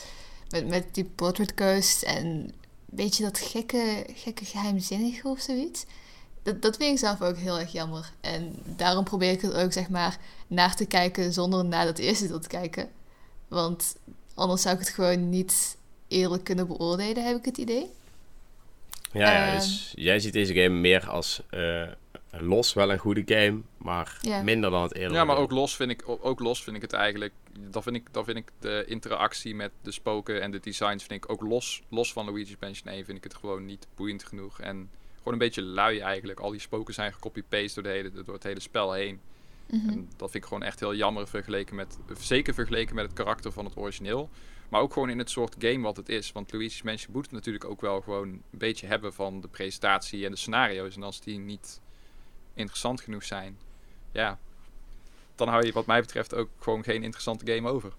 [0.51, 2.53] met, met die Portrait Coast en een
[2.85, 5.85] beetje dat gekke, gekke geheimzinnige of zoiets.
[6.43, 8.13] Dat, dat vind ik zelf ook heel erg jammer.
[8.21, 12.27] En daarom probeer ik er ook, zeg maar, naar te kijken zonder naar dat eerste
[12.27, 12.91] deel te kijken.
[13.49, 13.95] Want
[14.35, 15.77] anders zou ik het gewoon niet
[16.09, 17.91] eerlijk kunnen beoordelen, heb ik het idee.
[19.13, 21.83] Ja, ja dus jij ziet deze game meer als uh,
[22.31, 25.17] los wel een goede game, maar minder dan het eerder.
[25.17, 27.33] Ja, maar ook los, vind ik, ook los vind ik het eigenlijk.
[27.71, 31.25] Dan vind ik, dan vind ik de interactie met de spoken en de designs vind
[31.25, 34.61] ik ook los, los van Luigi's Mansion 1 vind ik het gewoon niet boeiend genoeg.
[34.61, 36.41] En gewoon een beetje lui eigenlijk.
[36.41, 39.21] Al die spoken zijn gecopy-paste door, de hele, door het hele spel heen.
[39.71, 39.89] Mm -hmm.
[39.89, 43.53] En dat vind ik gewoon echt heel jammer vergeleken met, zeker vergeleken met het karakter
[43.53, 44.31] van het origineel.
[44.69, 46.33] Maar ook gewoon in het soort game wat het is.
[46.33, 50.31] Want Luigi's Mansion moet natuurlijk ook wel gewoon een beetje hebben van de presentatie en
[50.31, 50.97] de scenario's.
[50.97, 51.81] En als die niet
[52.55, 53.59] interessant genoeg zijn,
[54.13, 54.39] ja,
[55.35, 57.93] dan hou je wat mij betreft ook gewoon geen interessante game over.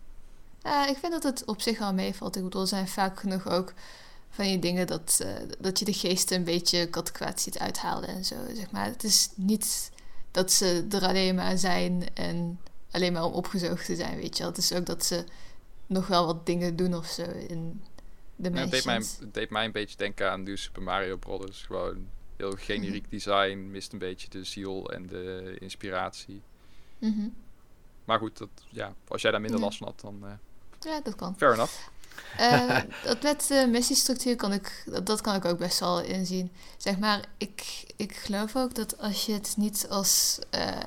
[0.64, 2.36] Ja, ik vind dat het op zich wel meevalt.
[2.36, 3.74] Ik bedoel, er zijn vaak genoeg ook
[4.30, 8.26] van die dingen dat, uh, dat je de geesten een beetje kwaad ziet uithalen en
[8.26, 8.36] zo.
[8.54, 8.86] Zeg maar.
[8.86, 9.92] Het is niet
[10.32, 12.60] dat ze er alleen maar zijn en
[12.92, 14.52] alleen maar om opgezoogd te zijn, weet je wel.
[14.52, 15.24] Het is ook dat ze
[15.90, 17.82] nog wel wat dingen doen of zo in
[18.36, 21.18] de ja, het, deed mij, het deed mij een beetje denken aan New Super Mario
[21.18, 21.62] Brothers.
[21.62, 23.10] Gewoon heel generiek mm -hmm.
[23.10, 26.42] design, mist een beetje de ziel en de inspiratie.
[27.00, 27.34] Mm -hmm.
[28.06, 29.66] Maar goed, dat, ja, als jij daar minder ja.
[29.66, 30.20] last van had, dan...
[30.24, 30.32] Uh,
[30.80, 31.36] ja, dat kan.
[31.38, 31.74] Fair enough.
[32.40, 36.52] Uh, dat met de missiestructuur kan ik, dat, dat, kan ik ook best wel inzien.
[36.78, 40.78] Zeg maar, ik, ik geloof ook dat als je het niet als uh,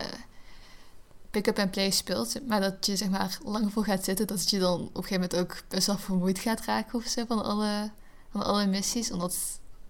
[1.33, 4.59] pick-up and play speelt, maar dat je zeg maar lang voor gaat zitten, dat je
[4.59, 7.91] dan op een gegeven moment ook best wel vermoeid gaat raken of zo van alle,
[8.31, 9.11] van alle missies.
[9.11, 9.37] Omdat,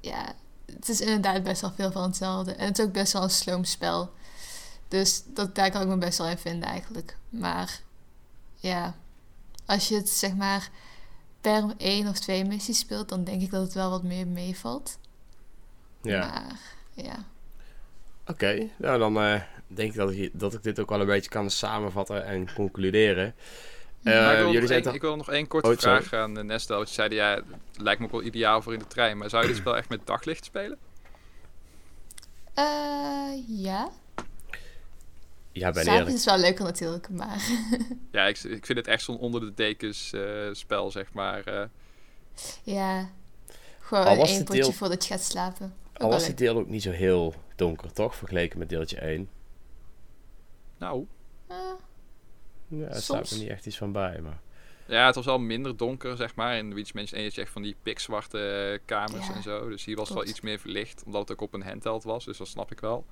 [0.01, 0.35] ja,
[0.67, 2.55] het is inderdaad best wel veel van hetzelfde.
[2.55, 4.13] En het is ook best wel een sloom spel.
[4.89, 7.17] Dus dat, daar kan ik me best wel in vinden eigenlijk.
[7.29, 7.81] Maar
[8.55, 8.95] ja,
[9.67, 10.71] als je het zeg maar
[11.41, 14.99] per één of twee missies speelt, dan denk ik dat het wel wat meer meevalt.
[16.03, 16.19] Ja.
[16.19, 16.61] Maar,
[16.93, 17.25] ja.
[18.27, 19.43] Oké, okay, nou dan uh,
[19.75, 23.35] denk ik dat, ik dat ik dit ook wel een beetje kan samenvatten en concluderen.
[24.03, 24.95] Uh, ik, wil jullie een, toch...
[24.95, 26.19] ik wil nog één korte oh, vraag sorry.
[26.19, 26.81] aan Nestel.
[26.81, 29.19] Je zei, ja, het lijkt me ook wel ideaal voor in de trein.
[29.19, 30.79] Maar zou je dit spel echt met daglicht spelen?
[32.59, 33.91] Uh, ja.
[35.53, 37.49] Ja, ben S'avonds is wel leuker natuurlijk, maar...
[38.13, 41.49] ja, ik, ik vind het echt zo'n onder de dekens uh, spel, zeg maar.
[41.49, 41.63] Uh.
[42.63, 43.11] Ja,
[43.81, 44.73] gewoon één potje deel...
[44.73, 45.75] voordat je gaat slapen.
[45.93, 48.17] Ook Al was het deel ook niet zo heel donker, toch?
[48.17, 49.29] Vergeleken met deeltje 1.
[50.83, 51.07] Nou.
[51.51, 51.57] Uh,
[52.69, 54.41] ja, er staat er niet echt iets van bij, maar...
[54.87, 56.57] Ja, het was wel minder donker, zeg maar.
[56.57, 59.69] In Luigi's Mansion 1 had je echt van die pikzwarte kamers ja, en zo.
[59.69, 62.25] Dus hier was het wel iets meer verlicht, omdat het ook op een handheld was.
[62.25, 63.07] Dus dat snap ik wel.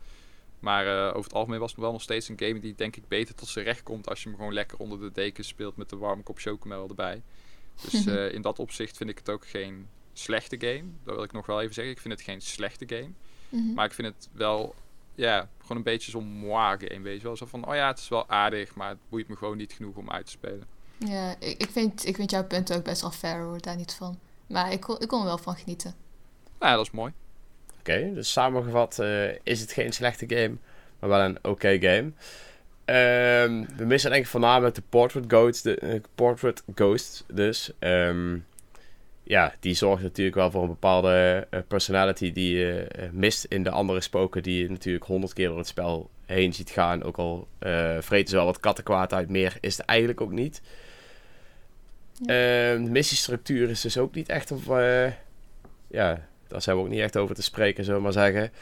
[0.59, 3.09] Maar uh, over het algemeen was het wel nog steeds een game die denk ik
[3.09, 5.89] beter tot zijn recht komt als je hem gewoon lekker onder de dekens speelt met
[5.89, 7.23] de warme kop chocomel erbij.
[7.83, 10.85] Dus uh, in dat opzicht vind ik het ook geen slechte game.
[11.05, 11.93] Dat wil ik nog wel even zeggen.
[11.93, 13.11] Ik vind het geen slechte game.
[13.49, 13.75] Mm -hmm.
[13.75, 14.75] Maar ik vind het wel,
[15.15, 17.37] ja, gewoon een beetje zo'n moi game, weet je wel.
[17.37, 19.97] Zo van, oh ja, het is wel aardig, maar het boeit me gewoon niet genoeg
[19.97, 20.65] om uit te spelen.
[20.99, 23.95] Ja, ik, ik, vind, ik vind jouw punt ook best wel fair hoor, daar niet
[23.95, 24.19] van.
[24.47, 25.95] Maar ik kon, ik kon er wel van genieten.
[26.59, 27.13] Nou ja, dat is mooi.
[27.81, 30.57] Oké, okay, dus samengevat uh, is het geen slechte game,
[30.99, 32.13] maar wel een oké okay game.
[32.85, 35.63] Ehm, we missen denk ik voornamelijk de Portrait Ghost.
[35.63, 37.73] De, eh, Portrait Ghost dus.
[37.79, 38.39] Ehm,
[39.23, 43.63] ja, die zorgt natuurlijk wel voor een bepaalde eh, personality die je eh, mist in
[43.63, 47.03] de andere spoken die je natuurlijk honderd keer door het spel heen ziet gaan.
[47.03, 50.63] Ook al uh, vreten ze wel wat kattenkwaad uit, meer is het eigenlijk ook niet.
[52.27, 54.51] Ehm, de missiestructuur is dus ook niet echt...
[54.51, 54.67] Of,
[55.87, 58.53] ja, daar zijn we ook niet echt over te spreken, zullen we maar zeggen.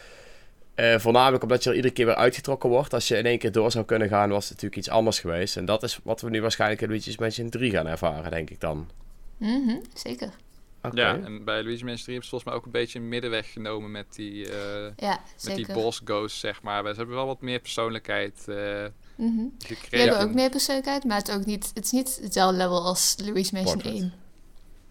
[0.76, 2.94] Uh, voornamelijk omdat je er iedere keer weer uitgetrokken wordt.
[2.94, 5.56] Als je in één keer door zou kunnen gaan, was het natuurlijk iets anders geweest.
[5.56, 8.60] En dat is wat we nu waarschijnlijk in Luigi's Mansion 3 gaan ervaren, denk ik
[8.60, 8.88] dan.
[9.36, 10.30] Mm zeker.
[10.92, 11.18] Okay.
[11.18, 13.52] Ja, en bij Luigi's Mansion 3 hebben ze volgens mij ook een beetje een middenweg
[13.52, 14.54] genomen met die, uh,
[14.96, 16.82] ja, met die boss ghosts, zeg maar.
[16.82, 18.84] Ze hebben wel wat meer persoonlijkheid uh,
[19.16, 19.54] mm -hmm.
[19.58, 19.90] gekregen.
[19.90, 23.16] Die hebben ook meer persoonlijkheid, maar het, ook niet, het is niet hetzelfde level als
[23.18, 24.12] Luigi's Mansion 1.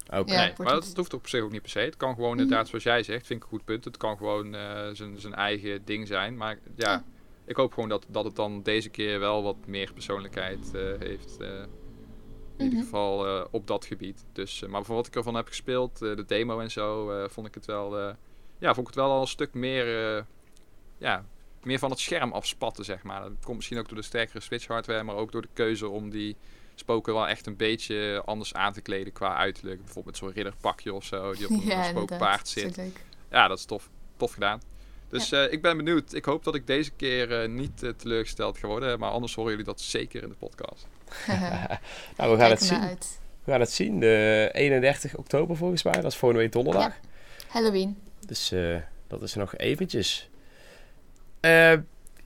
[0.09, 0.35] Oké.
[0.35, 1.79] Nee, maar dat, hoeft op zich ook niet per se.
[1.79, 2.39] Het kan gewoon mhm.
[2.39, 3.85] inderdaad, zoals jij zegt, vind ik een goed punt.
[3.85, 6.37] Het kan gewoon uh, zijn eigen ding zijn.
[6.37, 7.03] Maar ja,
[7.45, 11.37] ik hoop gewoon dat, dat het dan deze keer wel wat meer persoonlijkheid uh, heeft.
[12.57, 12.87] In ieder mhm.
[12.87, 14.25] geval op dat gebied.
[14.33, 17.65] Dus, maar voor wat ik ervan heb gespeeld, de demo en zo, vond ik het
[17.65, 17.97] wel,
[18.57, 19.85] ja, vond ik het wel al een stuk meer,
[20.97, 21.25] ja,
[21.63, 23.21] meer van het scherm afspatten, zeg maar.
[23.21, 26.09] Dat komt misschien ook door de sterkere Switch hardware, maar ook door de keuze om
[26.09, 26.35] die
[26.75, 29.83] spoken wel echt een beetje anders aan te kleden qua uiterlijk.
[29.83, 32.81] Bijvoorbeeld zo'n ridderpakje of zo, die op een ja, spookpaard zit.
[33.29, 33.89] Ja, dat is tof.
[34.17, 34.61] Tof gedaan.
[35.09, 36.13] Dus uh, ik ben benieuwd.
[36.13, 38.99] Ik hoop dat ik deze keer uh, niet uh, teleurgesteld ga worden.
[38.99, 40.87] Maar anders horen jullie dat zeker in de podcast.
[42.17, 42.81] nou, we gaan het zien.
[42.81, 43.19] Uit.
[43.43, 43.99] We gaan het zien.
[43.99, 45.93] De 31 oktober volgens mij.
[45.93, 46.87] Dat is volgende week donderdag.
[46.87, 46.95] Ja.
[47.47, 47.97] Halloween.
[48.25, 48.53] Dus
[49.07, 50.29] dat is nog eventjes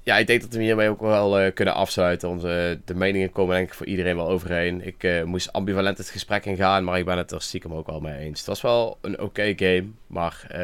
[0.03, 2.29] ja, ik denk dat we hiermee ook wel uh, kunnen afsluiten.
[2.29, 4.85] Onze, de meningen komen denk ik voor iedereen wel overeen.
[4.85, 7.99] Ik uh, moest ambivalent het gesprek ingaan, maar ik ben het er stiekem ook wel
[7.99, 8.39] mee eens.
[8.39, 10.55] Het was wel een oké game, maar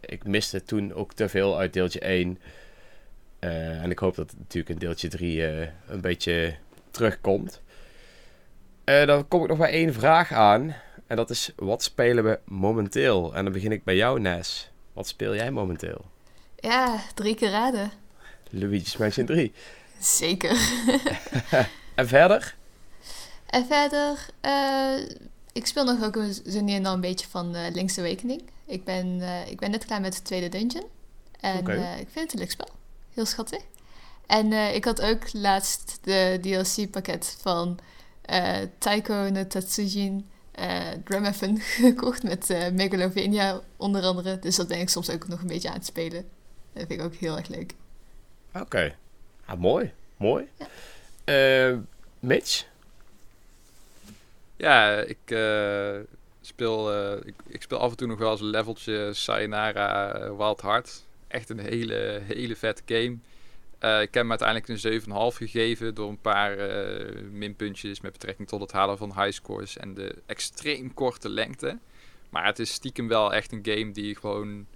[0.00, 2.38] ik miste toen ook te veel uit deeltje 1.
[3.38, 5.42] en ik hoop dat het natuurlijk in deeltje 3
[5.86, 6.54] een beetje
[6.90, 7.62] terugkomt.
[8.84, 10.74] dan kom ik nog bij één vraag aan.
[11.06, 13.34] En dat is, wat spelen we momenteel?
[13.34, 14.70] En dan begin ik bij jou, Nes.
[14.92, 16.04] Wat speel jij momenteel?
[16.56, 17.90] Ja, drie keer raden.
[18.50, 19.52] Luigi's Mansion 3.
[20.00, 20.50] Zeker.
[21.94, 22.56] en verder?
[23.46, 25.08] En verder, uh,
[25.52, 28.42] ik speel nog ook zo nu en dan een beetje van uh, Link's Awakening.
[28.66, 30.86] Ik ben, uh, ik ben net klaar met de tweede dungeon.
[31.40, 32.00] En okay.
[32.00, 32.68] ik vind het een leuk spel.
[33.14, 33.62] Heel schattig.
[34.26, 37.78] En ik had ook laatst de DLC-pakket van
[38.78, 40.28] Taiko no Tatsujin
[41.04, 44.38] Dramathon gekocht met Megalovania onder andere.
[44.38, 46.28] Dus dat ben ik soms ook nog een beetje aan het spelen.
[46.72, 47.74] Dat vind ik ook heel erg leuk.
[48.54, 48.96] Oké.
[49.44, 49.92] Ah, mooi.
[50.16, 50.48] Mooi.
[50.58, 51.70] Ja.
[51.70, 51.78] Uh,
[52.18, 52.66] Mitch?
[54.56, 55.96] Ja, ik, uh,
[56.40, 60.62] speel, uh, ik, ik, speel af en toe nog wel eens een leveltje Sayonara Wild
[60.62, 61.06] Heart.
[61.28, 63.16] Echt een hele, hele vette game.
[64.02, 66.56] ik heb hem uiteindelijk een 7,5 gegeven door een paar
[67.30, 71.78] minpuntjes met betrekking tot het halen van highscores en de extreem korte lengte.
[72.30, 74.66] Maar het is stiekem wel echt een game die gewoon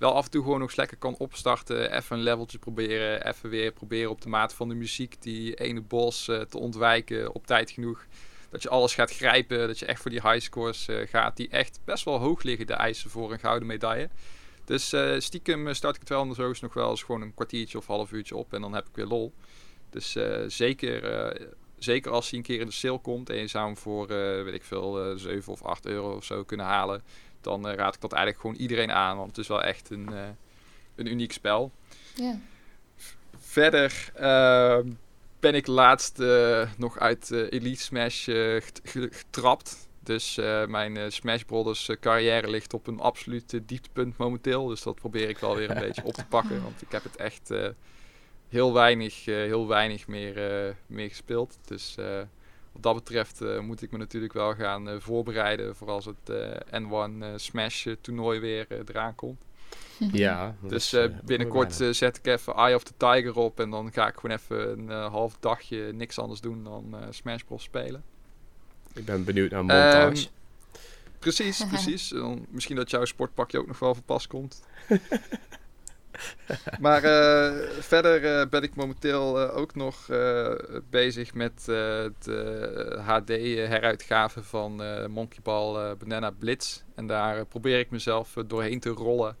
[0.00, 1.96] wel af en toe gewoon nog lekker kan opstarten.
[1.96, 3.26] Even een leveltje proberen.
[3.26, 7.34] Even weer proberen op de maat van de muziek die ene boss uh, te ontwijken
[7.34, 8.06] op tijd genoeg.
[8.50, 9.66] Dat je alles gaat grijpen.
[9.66, 11.36] Dat je echt voor die highscores uh, gaat.
[11.36, 14.08] Die echt best wel hoog liggen, de eisen voor een gouden medaille.
[14.64, 17.86] Dus uh, stiekem start ik het wel anders nog wel eens gewoon een kwartiertje of
[17.86, 18.52] half uurtje op.
[18.52, 19.32] En dan heb ik weer lol.
[19.90, 21.32] Dus zeker,
[21.78, 23.30] zeker als hij een keer in de sale komt.
[23.30, 24.06] En je zou hem voor,
[24.44, 27.02] weet ik veel, 7 of 8 euro of zo kunnen halen
[27.40, 29.16] dan uh, raad ik dat eigenlijk gewoon iedereen aan.
[29.16, 30.28] Want het is wel echt een, uh,
[30.94, 31.72] een uniek spel.
[32.14, 32.38] Ja.
[33.38, 34.78] Verder uh,
[35.40, 38.28] ben ik laatst uh, nog uit Elite Smash
[38.82, 39.88] getrapt.
[40.02, 40.34] Dus
[40.66, 44.66] mijn Smash Brothers carrière ligt op een absoluut dieptepunt momenteel.
[44.66, 46.62] Dus dat probeer ik wel weer een beetje op te pakken.
[46.62, 47.50] Want ik heb het echt
[48.48, 50.34] heel weinig, heel weinig meer,
[50.86, 51.58] meer gespeeld.
[51.64, 51.96] Dus
[52.72, 56.30] wat dat betreft uh, moet ik me natuurlijk wel gaan uh, voorbereiden voor als het
[56.30, 56.50] uh,
[56.80, 59.42] N1 Smash toernooi weer eraan komt.
[60.12, 60.54] Ja.
[60.60, 64.36] Dus binnenkort zet ik even Eye of the Tiger op en dan ga ik gewoon
[64.36, 68.02] even een half dagje niks anders doen dan Smash Bros spelen.
[68.94, 70.26] Ik ben benieuwd naar montage.
[70.26, 70.30] Um,
[71.18, 72.08] precies, precies.
[72.08, 74.62] Dan, misschien dat jouw sportpakje ook nog wel van pas komt.
[76.80, 80.06] maar uh, verder uh, ben ik momenteel uh, ook nog
[80.90, 86.82] bezig met de HD-heruitgave van Monkey Ball Banana Blitz.
[86.94, 89.36] En daar probeer ik mezelf doorheen te rollen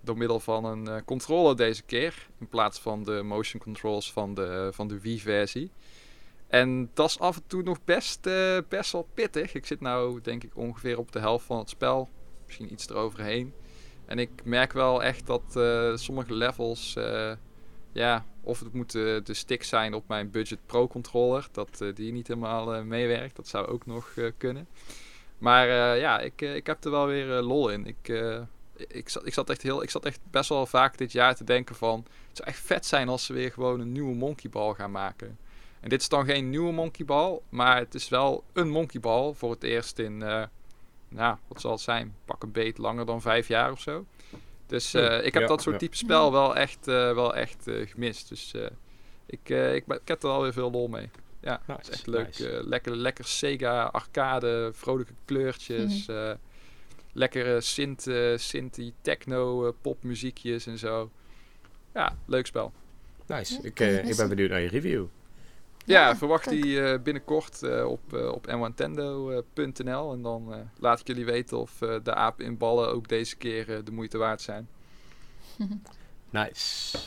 [0.00, 2.28] door middel van een controller deze keer.
[2.40, 5.70] In plaats van de motion controls van de, van de Wii-versie.
[6.46, 8.28] En dat is af en toe nog best,
[8.68, 9.54] best wel pittig.
[9.54, 12.08] Ik zit nou denk ik ongeveer op de helft van het spel.
[12.46, 13.54] Misschien iets eroverheen.
[14.12, 17.32] En ik merk wel echt dat uh, sommige levels uh,
[17.92, 21.48] ja, of het moet de stick zijn op mijn Budget Pro controller.
[21.52, 23.36] Dat die niet helemaal meewerkt.
[23.36, 24.68] Dat zou ook nog kunnen.
[25.38, 27.86] Maar ja, ik, ik heb er wel weer lol in.
[27.86, 28.08] Ik,
[28.76, 31.44] ik, zat, ik, zat echt heel, ik zat echt best wel vaak dit jaar te
[31.44, 32.06] denken van...
[32.28, 35.38] Het zou echt vet zijn als ze weer gewoon een nieuwe Monkey Ball gaan maken.
[35.80, 39.32] En dit is dan geen nieuwe Monkey Ball, maar het is wel een Monkey Ball
[39.32, 40.48] voor het eerst in,
[41.14, 42.14] nou, wat zal het zijn?
[42.24, 44.06] Pak een beet langer dan vijf jaar of zo.
[44.66, 48.28] Dus uh, ik heb dat soort type spel wel echt, uh, wel echt gemist.
[48.28, 48.54] Dus
[49.26, 51.10] ik, ik, ik heb er alweer veel lol mee.
[51.40, 52.38] Ja, nice, is echt leuk.
[52.64, 56.06] lekker, lekker Sega arcade, vrolijke kleurtjes.
[56.06, 56.36] Mm
[57.14, 61.10] lekkere synth, synth techno, popmuziekjes en zo.
[61.94, 62.72] Ja, leuk spel.
[63.26, 63.58] Nice.
[63.62, 65.04] Ik, ik ben benieuwd naar je review.
[65.84, 70.12] Ja, verwacht die uh, binnenkort uh, op, uh, op nwantendo.nl.
[70.12, 71.72] En dan laat ik jullie weten of
[72.02, 74.68] de apen in ballen ook deze keer de moeite waard zijn.
[76.30, 76.98] nice.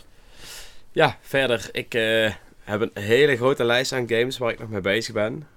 [0.91, 1.69] Ja, verder.
[1.71, 1.93] Ik
[2.59, 5.47] heb een hele grote lijst aan games waar ik nog mee bezig ben.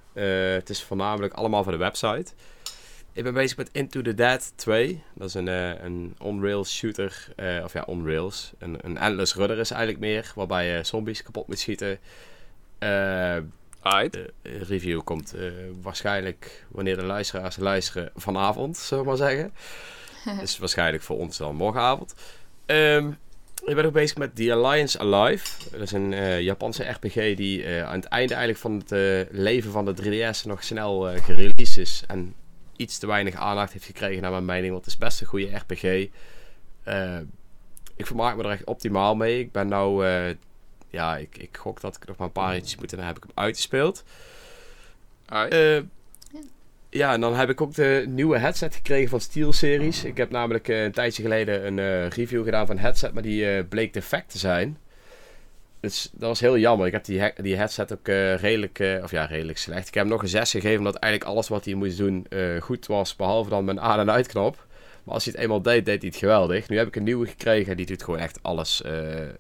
[0.53, 2.33] het is voornamelijk allemaal voor de website.
[3.12, 5.03] Ik ben bezig met Into the Dead 2.
[5.14, 5.47] Dat is een,
[5.85, 7.29] een on-rails shooter.
[7.64, 8.53] of ja, on-rails.
[8.59, 10.33] Een, een endless rudder is eigenlijk meer.
[10.35, 11.99] Waarbij je zombies kapot moet schieten.
[14.11, 15.53] De review komt uh,
[15.83, 19.53] waarschijnlijk wanneer de luisteraars luisteren vanavond, zullen we maar zeggen.
[20.41, 22.14] dus waarschijnlijk voor ons dan morgenavond.
[22.66, 23.18] Um,
[23.64, 25.70] ik ben ook bezig met The Alliance Alive.
[25.70, 29.85] Dat is een uh, Japanse RPG die aan het einde eigenlijk van het leven van
[29.85, 32.05] de 3DS nog snel gereleased is.
[32.07, 32.35] En
[32.76, 34.72] iets te weinig aandacht heeft gekregen naar mijn mening.
[34.72, 35.83] Want het is best een goede RPG.
[37.97, 39.39] ik vermaak me er echt optimaal mee.
[39.39, 40.05] Ik ben nou
[40.91, 43.16] ja, ik, ik gok dat ik nog maar een paar ritjes moet en dan heb
[43.16, 44.05] ik hem uitgespeeld.
[45.32, 45.82] Uh,
[46.91, 50.05] ja, en dan heb ik ook de nieuwe headset gekregen van SteelSeries.
[50.05, 53.22] Ik heb namelijk uh, een tijdje geleden een uh, review gedaan van een headset, maar
[53.22, 54.78] die bleek defect te zijn.
[55.80, 56.86] Dus dat was heel jammer.
[56.86, 58.07] Ik heb die, die headset ook
[58.41, 59.89] redelijk, of ja, redelijk slecht.
[59.89, 62.26] Ik heb hem nog een 6 gegeven, omdat eigenlijk alles wat hij moest doen
[62.61, 64.66] goed was, behalve dan mijn aan- en uitknop.
[65.09, 66.69] Maar als hij het eenmaal deed, deed hij het geweldig.
[66.69, 68.93] Nu heb ik een nieuwe gekregen en die doet gewoon echt alles uh,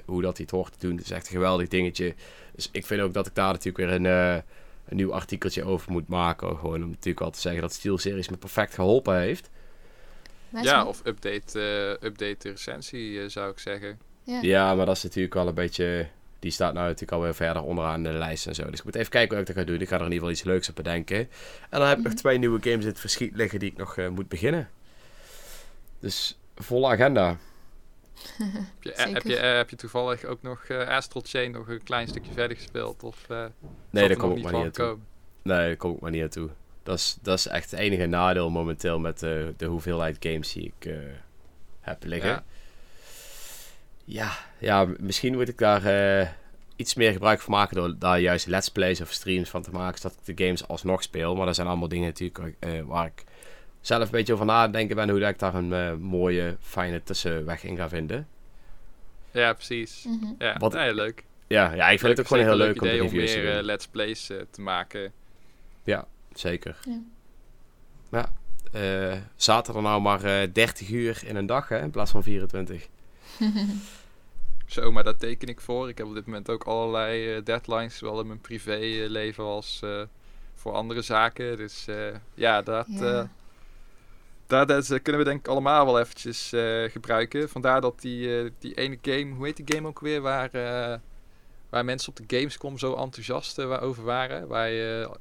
[0.04, 0.96] hoe dat hij het hoort te doen.
[0.96, 2.14] Het is echt een geweldig dingetje.
[2.54, 4.34] Dus ik vind ook dat ik daar natuurlijk weer een, uh,
[4.88, 6.56] een nieuw artikeltje over moet maken.
[6.56, 9.50] Gewoon om natuurlijk al te zeggen dat SteelSeries me perfect geholpen heeft.
[10.62, 13.98] Ja, of update, uh, update de recensie zou ik zeggen.
[14.22, 14.38] Ja.
[14.42, 16.08] ja, maar dat is natuurlijk wel een beetje...
[16.38, 18.70] Die staat nou natuurlijk alweer verder onderaan de lijst en zo.
[18.70, 19.80] Dus ik moet even kijken wat ik dat ga doen.
[19.80, 21.18] Ik ga er in ieder geval iets leuks op bedenken.
[21.70, 22.22] En dan heb ik nog mhm.
[22.22, 24.68] twee nieuwe games in het verschiet liggen die ik nog moet beginnen.
[26.00, 27.28] Dus volle agenda.
[28.38, 31.68] heb, je, eh, heb, je, eh, heb je toevallig ook nog uh, Astral Chain nog
[31.68, 33.02] een klein stukje verder gespeeld?
[33.02, 33.26] Of,
[33.90, 34.96] nee, daar kom ik maar niet naartoe.
[35.42, 36.48] Nee, daar kom ik maar niet naartoe.
[36.82, 40.72] Dat is, dat is echt het enige nadeel momenteel met de, de hoeveelheid games die
[40.78, 40.94] ik
[41.80, 42.30] heb liggen.
[42.30, 42.44] Ja.
[44.04, 44.32] ja.
[44.58, 46.36] Ja, misschien moet ik daar
[46.76, 50.00] iets meer gebruik van maken door daar juist let's plays of streams van te maken,
[50.00, 51.34] zodat ik de games alsnog speel.
[51.34, 53.24] Maar dat zijn allemaal dingen natuurlijk waar ik
[53.80, 57.76] zelf een beetje over nadenken ben hoe ik daar een uh, mooie, fijne tussenweg in
[57.76, 58.28] ga vinden.
[59.30, 60.04] Ja, precies.
[60.06, 60.34] Mm -hmm.
[60.38, 61.24] Ja, Wat, nee, leuk.
[61.46, 64.40] Ja, ja, ik vind het ook gewoon heel leuk om meer uh, let's plays uh,
[64.50, 65.12] te maken.
[65.84, 66.76] Ja, zeker.
[68.10, 68.32] Ja.
[68.72, 72.86] ja zaterdag nou maar 30 uur in een dag, hè, in plaats van 24.
[74.66, 75.88] Zo, maar dat teken ik voor.
[75.88, 79.82] Ik heb op dit moment ook allerlei deadlines, zowel in mijn privéleven als
[80.54, 81.56] voor andere zaken.
[81.56, 81.86] Dus
[82.34, 82.86] ja, dat...
[82.88, 83.28] Ja
[84.48, 87.48] daar, dat kunnen we denk ik allemaal wel eventjes uh, gebruiken.
[87.48, 90.94] Vandaar dat die, uh, die ene game, hoe heet die game ook weer, waar, uh,
[91.70, 94.48] waar mensen op de Gamescom zo enthousiast over waren.
[94.48, 94.70] Waar,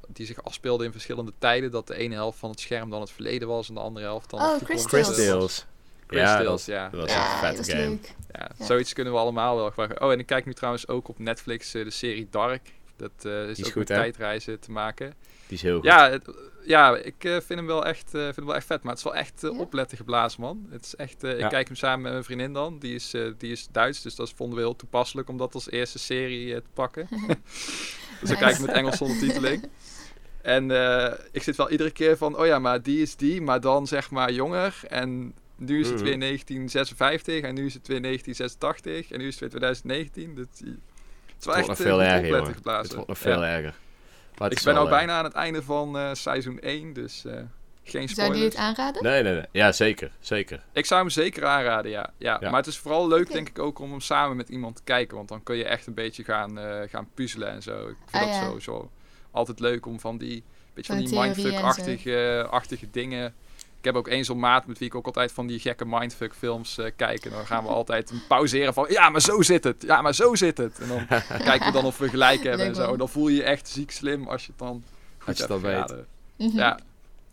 [0.08, 1.70] die zich afspeelde in verschillende tijden.
[1.70, 4.30] Dat de ene helft van het scherm dan het verleden was en de andere helft
[4.30, 4.86] dan oh, de toekomst.
[4.86, 5.66] Chris Tales.
[6.08, 6.88] ja, dat, ja.
[6.88, 7.98] Dat was ja, een vette game.
[8.32, 10.02] Ja, ja, zoiets kunnen we allemaal wel gebruiken.
[10.02, 12.77] Oh, en ik kijk nu trouwens ook op Netflix de serie Dark.
[12.98, 15.14] Dat is, is ook goed, met tijdreizen te maken.
[15.46, 15.84] Die is heel goed.
[15.84, 16.30] Ja, het,
[16.64, 18.82] ja ik uh, vind, hem wel echt, uh, vind hem wel echt vet.
[18.82, 20.66] Maar het is wel echt uh, opletten geblazen, man.
[20.70, 21.28] Het is echt, ja.
[21.28, 22.78] Ik kijk hem samen met mijn vriendin dan.
[22.78, 25.98] Die is, die is Duits, dus dat vonden we heel toepasselijk om dat als eerste
[25.98, 27.08] serie te pakken.
[28.20, 29.68] dus dan kijk ik met Engelse ondertiteling.
[30.42, 30.70] En
[31.32, 34.10] ik zit wel iedere keer van, oh ja, maar die is die, maar dan zeg
[34.10, 34.80] maar jonger.
[34.88, 39.40] En nu is het weer 1956 en nu is het weer 1986 en nu is
[39.40, 40.34] het weer 2019.
[40.34, 40.62] Dat,
[41.44, 43.74] het echt nog veel erger, Het wordt nog veel erger
[44.46, 47.32] ik ben al eh, bijna aan het einde van uh, seizoen 1, dus uh,
[47.82, 48.14] geen spoilers.
[48.14, 49.02] Zou je het aanraden?
[49.02, 49.44] Nee, nee, nee.
[49.52, 50.10] Ja, zeker.
[50.20, 50.62] zeker.
[50.72, 52.10] Ik zou hem zeker aanraden, ja.
[52.16, 52.36] ja.
[52.40, 52.50] ja.
[52.50, 55.16] Maar het is vooral leuk, denk ik, ook om hem samen met iemand te kijken.
[55.16, 57.88] Want dan kun je echt een beetje gaan, uh, gaan puzzelen en zo.
[57.88, 58.46] Ik vind oh, dat ja.
[58.46, 58.90] sowieso
[59.30, 63.34] altijd leuk om van die, beetje van die mindfuck-achtige achtige dingen
[63.88, 66.78] heb ook één zo'n maat met wie ik ook altijd van die gekke mindfuck films
[66.78, 67.24] uh, kijk.
[67.24, 69.82] En dan gaan we altijd pauzeren van, ja, maar zo zit het.
[69.82, 70.78] Ja, maar zo zit het.
[70.78, 71.06] En dan
[71.48, 72.96] kijken we dan of we gelijk hebben en zo.
[72.96, 74.82] Dan voel je je echt ziek slim als je het dan
[75.18, 76.04] goed als je hebt dat weet.
[76.36, 76.58] Mhm.
[76.58, 76.78] Ja,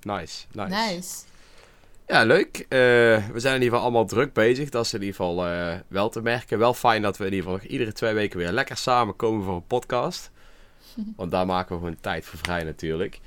[0.06, 0.70] Nice, nice.
[0.70, 1.24] Nice.
[2.08, 2.58] Ja, leuk.
[2.58, 2.78] Eh,
[3.28, 4.70] we zijn in ieder geval allemaal druk bezig.
[4.70, 6.60] Dat is in ieder geval eh, wel te merken.
[6.60, 9.56] Wel fijn dat we in ieder geval nog iedere twee weken weer lekker samenkomen voor
[9.56, 10.32] een podcast.
[11.18, 13.20] Want daar maken we gewoon tijd voor vrij natuurlijk.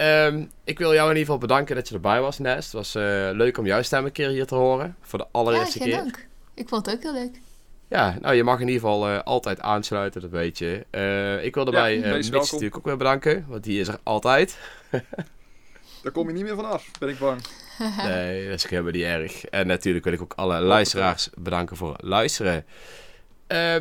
[0.00, 2.64] Ehm, ik wil jou in ieder geval bedanken dat je erbij was, Nest.
[2.64, 4.96] Het was eh, leuk om jouw stem een keer hier te horen.
[5.00, 5.96] Voor de Ja, allereerste geen keer.
[5.96, 6.26] dank.
[6.54, 7.40] Ik vond het ook heel leuk.
[7.88, 10.86] Ja, nou je mag in ieder geval eh, altijd aansluiten, dat weet je.
[10.90, 13.44] Eh, ik wil daarbij Ja, Mitch natuurlijk ook weer bedanken.
[13.48, 14.58] Want die is er altijd.
[16.02, 17.40] daar kom je niet meer vanaf, ben ik bang.
[18.04, 19.44] Nee, dat is helemaal niet erg.
[19.44, 22.64] En natuurlijk wil ik ook alle luisteraars bedanken voor het luisteren.
[23.46, 23.76] Eh,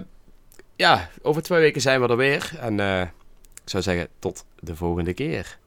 [0.76, 2.52] ja, over twee weken zijn we er weer.
[2.60, 3.02] En eh,
[3.64, 5.58] ik zou zeggen, tot de volgende keer.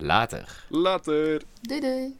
[0.00, 0.46] Later.
[0.70, 1.42] Later.
[1.60, 2.16] Doei doei.